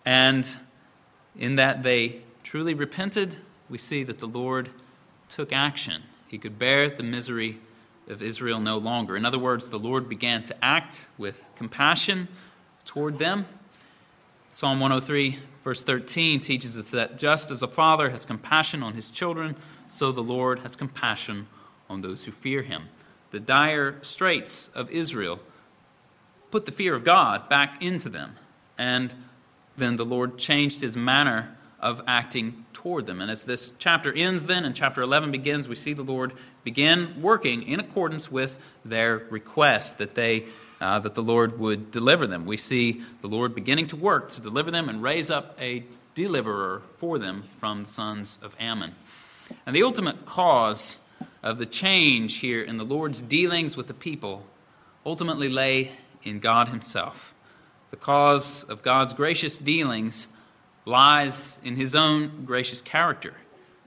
And 0.05 0.47
in 1.37 1.57
that 1.57 1.83
they 1.83 2.23
truly 2.43 2.75
repented, 2.75 3.37
we 3.69 3.79
see 3.79 4.05
that 4.05 4.19
the 4.19 4.27
Lord 4.27 4.71
took 5.29 5.53
action. 5.53 6.03
He 6.29 6.39
could 6.39 6.59
bear 6.59 6.89
the 6.89 7.03
misery 7.03 7.59
of 8.09 8.23
Israel 8.23 8.61
no 8.61 8.79
longer. 8.79 9.17
In 9.17 9.25
other 9.25 9.39
words, 9.39 9.71
the 9.71 9.79
Lord 9.79 10.09
began 10.09 10.43
to 10.45 10.65
act 10.65 11.09
with 11.19 11.45
compassion 11.57 12.29
toward 12.85 13.19
them. 13.19 13.47
Psalm 14.51 14.81
103, 14.81 15.39
verse 15.65 15.83
13, 15.83 16.41
teaches 16.41 16.79
us 16.79 16.91
that 16.91 17.17
just 17.17 17.51
as 17.51 17.63
a 17.63 17.69
father 17.69 18.11
has 18.11 18.27
compassion 18.27 18.83
on 18.83 18.93
his 18.93 19.11
children, 19.11 19.57
so 19.89 20.13
the 20.13 20.23
Lord 20.23 20.59
has 20.61 20.77
compassion 20.77 21.47
on 21.89 22.01
those 22.01 22.25
who 22.25 22.33
fear 22.33 22.63
him. 22.63 22.89
The 23.31 23.41
dire 23.41 23.97
straits 24.03 24.69
of 24.75 24.91
Israel 24.91 25.41
put 26.51 26.67
the 26.67 26.73
fear 26.73 26.95
of 26.95 27.05
God 27.05 27.49
back 27.49 27.83
into 27.83 28.11
them, 28.11 28.37
and 28.77 29.15
then 29.77 29.97
the 29.97 30.05
Lord 30.05 30.37
changed 30.37 30.83
his 30.83 30.97
manner 30.97 31.57
of 31.83 32.03
acting 32.07 32.65
toward 32.73 33.07
them. 33.07 33.21
And 33.21 33.31
as 33.31 33.45
this 33.45 33.73
chapter 33.79 34.13
ends, 34.13 34.47
then, 34.47 34.65
and 34.65 34.75
chapter 34.75 35.03
11 35.03 35.33
begins, 35.33 35.69
we 35.69 35.75
see 35.75 35.93
the 35.93 36.03
Lord 36.03 36.33
begin 36.65 37.21
working 37.21 37.63
in 37.65 37.81
accordance 37.81 38.31
with 38.31 38.59
their 38.85 39.19
request 39.31 39.99
that 39.99 40.15
they. 40.15 40.47
Uh, 40.81 40.99
that 40.99 41.15
the 41.15 41.23
Lord 41.23 41.61
would 41.61 41.93
deliver 41.93 42.27
them. 42.27 42.45
We 42.45 42.57
see 42.57 43.03
the 43.21 43.29
Lord 43.29 43.55
beginning 43.55 43.87
to 43.87 43.97
work 43.97 44.31
to 44.31 44.41
deliver 44.41 44.73
them 44.73 44.89
and 44.89 45.01
raise 45.01 45.31
up 45.31 45.57
a 45.61 45.85
deliverer 46.17 46.83
for 46.97 47.21
them 47.21 47.43
from 47.61 47.85
the 47.85 47.89
sons 47.89 48.37
of 48.43 48.57
Ammon. 48.59 48.93
And 49.65 49.77
the 49.77 49.85
ultimate 49.85 50.27
cause 50.27 50.99
of 51.43 51.59
the 51.59 51.67
change 51.67 52.39
here 52.39 52.63
in 52.63 52.79
the 52.79 52.85
Lord's 52.85 53.23
dealings 53.23 53.77
with 53.77 53.87
the 53.87 53.95
people 53.95 54.45
ultimately 55.07 55.49
lay 55.49 55.93
in 56.23 56.39
God 56.39 56.69
Himself. 56.69 57.35
The 57.91 57.97
cause 57.97 58.63
of 58.65 58.83
God's 58.83 59.13
gracious 59.13 59.59
dealings 59.59 60.29
lies 60.85 61.59
in 61.63 61.77
his 61.77 61.95
own 61.95 62.45
gracious 62.45 62.83
character. 62.83 63.35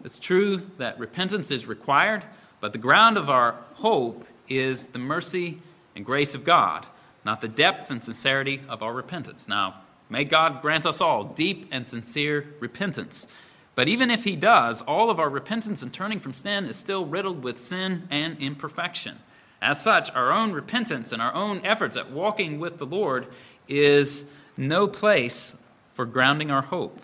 It's 0.04 0.20
true 0.20 0.62
that 0.78 1.00
repentance 1.00 1.52
is 1.52 1.66
required, 1.66 2.24
but 2.62 2.72
the 2.72 2.80
ground 2.80 3.18
of 3.18 3.30
our 3.30 3.56
hope 3.74 4.26
is 4.48 4.88
the 4.88 5.00
mercy 5.00 5.60
and 5.96 6.06
grace 6.06 6.36
of 6.36 6.44
God, 6.44 6.86
not 7.24 7.42
the 7.42 7.48
depth 7.48 7.90
and 7.90 8.04
sincerity 8.04 8.62
of 8.70 8.84
our 8.84 8.94
repentance. 8.94 9.48
Now, 9.48 9.76
may 10.10 10.24
God 10.24 10.62
grant 10.62 10.86
us 10.86 11.02
all 11.02 11.24
deep 11.24 11.68
and 11.72 11.88
sincere 11.88 12.46
repentance. 12.60 13.28
But 13.74 13.88
even 13.88 14.10
if 14.10 14.24
He 14.24 14.36
does, 14.36 14.82
all 14.82 15.10
of 15.10 15.20
our 15.20 15.30
repentance 15.30 15.82
and 15.82 15.92
turning 15.92 16.20
from 16.20 16.34
sin 16.34 16.66
is 16.66 16.78
still 16.78 17.06
riddled 17.06 17.44
with 17.44 17.60
sin 17.60 18.08
and 18.10 18.38
imperfection. 18.40 19.18
As 19.62 19.82
such, 19.82 20.12
our 20.12 20.32
own 20.32 20.54
repentance 20.54 21.12
and 21.12 21.22
our 21.22 21.34
own 21.34 21.66
efforts 21.66 21.98
at 21.98 22.12
walking 22.12 22.60
with 22.60 22.78
the 22.78 22.86
Lord 22.86 23.28
is 23.68 24.26
no 24.58 24.88
place 24.88 25.56
for 25.96 26.06
grounding 26.06 26.52
our 26.52 26.62
hope. 26.62 27.02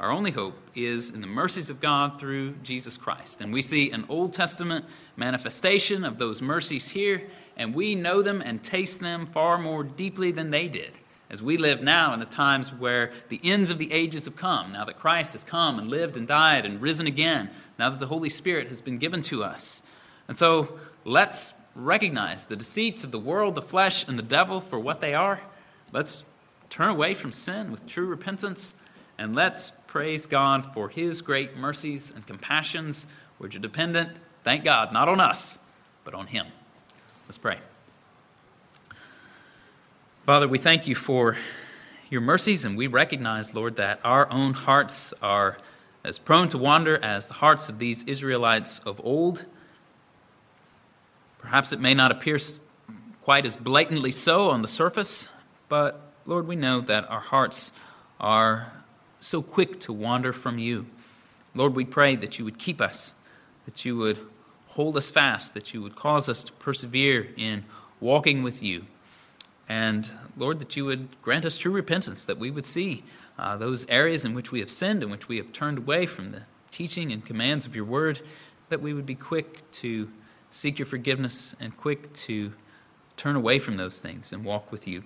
Our 0.00 0.10
only 0.10 0.32
hope 0.32 0.58
is 0.74 1.10
in 1.10 1.20
the 1.20 1.26
mercies 1.26 1.70
of 1.70 1.80
God 1.80 2.18
through 2.18 2.54
Jesus 2.62 2.96
Christ. 2.96 3.40
And 3.40 3.52
we 3.52 3.62
see 3.62 3.92
an 3.92 4.06
Old 4.08 4.32
Testament 4.32 4.86
manifestation 5.16 6.04
of 6.04 6.18
those 6.18 6.42
mercies 6.42 6.88
here, 6.88 7.22
and 7.56 7.74
we 7.74 7.94
know 7.94 8.22
them 8.22 8.42
and 8.44 8.60
taste 8.62 8.98
them 9.00 9.26
far 9.26 9.58
more 9.58 9.84
deeply 9.84 10.32
than 10.32 10.50
they 10.50 10.66
did. 10.66 10.90
As 11.30 11.42
we 11.42 11.58
live 11.58 11.82
now 11.82 12.12
in 12.14 12.20
the 12.20 12.26
times 12.26 12.72
where 12.72 13.12
the 13.28 13.40
ends 13.44 13.70
of 13.70 13.78
the 13.78 13.92
ages 13.92 14.24
have 14.24 14.36
come, 14.36 14.72
now 14.72 14.84
that 14.84 14.98
Christ 14.98 15.32
has 15.34 15.44
come 15.44 15.78
and 15.78 15.88
lived 15.88 16.16
and 16.16 16.26
died 16.26 16.66
and 16.66 16.80
risen 16.80 17.06
again, 17.06 17.50
now 17.78 17.90
that 17.90 18.00
the 18.00 18.06
Holy 18.06 18.30
Spirit 18.30 18.68
has 18.68 18.80
been 18.80 18.98
given 18.98 19.22
to 19.22 19.44
us. 19.44 19.82
And 20.28 20.36
so 20.36 20.78
let's 21.04 21.54
recognize 21.74 22.46
the 22.46 22.56
deceits 22.56 23.04
of 23.04 23.10
the 23.10 23.18
world, 23.18 23.54
the 23.54 23.62
flesh, 23.62 24.08
and 24.08 24.18
the 24.18 24.22
devil 24.22 24.60
for 24.60 24.78
what 24.78 25.00
they 25.00 25.14
are. 25.14 25.40
Let's 25.92 26.24
turn 26.74 26.88
away 26.88 27.14
from 27.14 27.30
sin 27.30 27.70
with 27.70 27.86
true 27.86 28.04
repentance, 28.04 28.74
and 29.16 29.32
let's 29.32 29.70
praise 29.86 30.26
God 30.26 30.64
for 30.74 30.88
His 30.88 31.22
great 31.22 31.56
mercies 31.56 32.10
and 32.10 32.26
compassions, 32.26 33.06
are 33.40 33.46
dependent, 33.46 34.10
thank 34.42 34.64
God, 34.64 34.92
not 34.92 35.08
on 35.08 35.20
us, 35.20 35.60
but 36.02 36.14
on 36.14 36.26
Him. 36.26 36.46
Let's 37.28 37.38
pray. 37.38 37.60
Father, 40.26 40.48
we 40.48 40.58
thank 40.58 40.88
you 40.88 40.96
for 40.96 41.36
your 42.10 42.22
mercies, 42.22 42.64
and 42.64 42.76
we 42.76 42.88
recognize, 42.88 43.54
Lord, 43.54 43.76
that 43.76 44.00
our 44.02 44.28
own 44.32 44.52
hearts 44.52 45.14
are 45.22 45.58
as 46.02 46.18
prone 46.18 46.48
to 46.48 46.58
wander 46.58 46.98
as 46.98 47.28
the 47.28 47.34
hearts 47.34 47.68
of 47.68 47.78
these 47.78 48.02
Israelites 48.02 48.80
of 48.80 49.00
old. 49.04 49.44
Perhaps 51.38 51.72
it 51.72 51.78
may 51.78 51.94
not 51.94 52.10
appear 52.10 52.38
quite 53.22 53.46
as 53.46 53.56
blatantly 53.56 54.10
so 54.10 54.50
on 54.50 54.60
the 54.60 54.66
surface, 54.66 55.28
but 55.68 56.03
Lord, 56.26 56.46
we 56.46 56.56
know 56.56 56.80
that 56.80 57.10
our 57.10 57.20
hearts 57.20 57.70
are 58.18 58.72
so 59.20 59.42
quick 59.42 59.80
to 59.80 59.92
wander 59.92 60.32
from 60.32 60.58
you. 60.58 60.86
Lord, 61.54 61.74
we 61.74 61.84
pray 61.84 62.16
that 62.16 62.38
you 62.38 62.46
would 62.46 62.58
keep 62.58 62.80
us, 62.80 63.12
that 63.66 63.84
you 63.84 63.98
would 63.98 64.18
hold 64.68 64.96
us 64.96 65.10
fast, 65.10 65.52
that 65.52 65.74
you 65.74 65.82
would 65.82 65.94
cause 65.94 66.30
us 66.30 66.42
to 66.44 66.52
persevere 66.54 67.28
in 67.36 67.64
walking 68.00 68.42
with 68.42 68.62
you. 68.62 68.86
And 69.68 70.10
Lord, 70.36 70.60
that 70.60 70.76
you 70.76 70.86
would 70.86 71.08
grant 71.20 71.44
us 71.44 71.58
true 71.58 71.72
repentance, 71.72 72.24
that 72.24 72.38
we 72.38 72.50
would 72.50 72.66
see 72.66 73.04
uh, 73.38 73.58
those 73.58 73.86
areas 73.90 74.24
in 74.24 74.32
which 74.34 74.50
we 74.50 74.60
have 74.60 74.70
sinned, 74.70 75.02
in 75.02 75.10
which 75.10 75.28
we 75.28 75.36
have 75.36 75.52
turned 75.52 75.76
away 75.76 76.06
from 76.06 76.28
the 76.28 76.42
teaching 76.70 77.12
and 77.12 77.24
commands 77.24 77.66
of 77.66 77.76
your 77.76 77.84
word, 77.84 78.20
that 78.70 78.80
we 78.80 78.94
would 78.94 79.06
be 79.06 79.14
quick 79.14 79.70
to 79.72 80.10
seek 80.50 80.78
your 80.78 80.86
forgiveness 80.86 81.54
and 81.60 81.76
quick 81.76 82.10
to 82.14 82.52
turn 83.18 83.36
away 83.36 83.58
from 83.58 83.76
those 83.76 84.00
things 84.00 84.32
and 84.32 84.42
walk 84.42 84.72
with 84.72 84.88
you. 84.88 85.04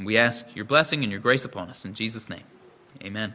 We 0.00 0.18
ask 0.18 0.46
your 0.54 0.64
blessing 0.64 1.02
and 1.02 1.10
your 1.10 1.20
grace 1.20 1.44
upon 1.44 1.70
us. 1.70 1.84
In 1.84 1.94
Jesus' 1.94 2.28
name, 2.28 2.44
amen. 3.02 3.34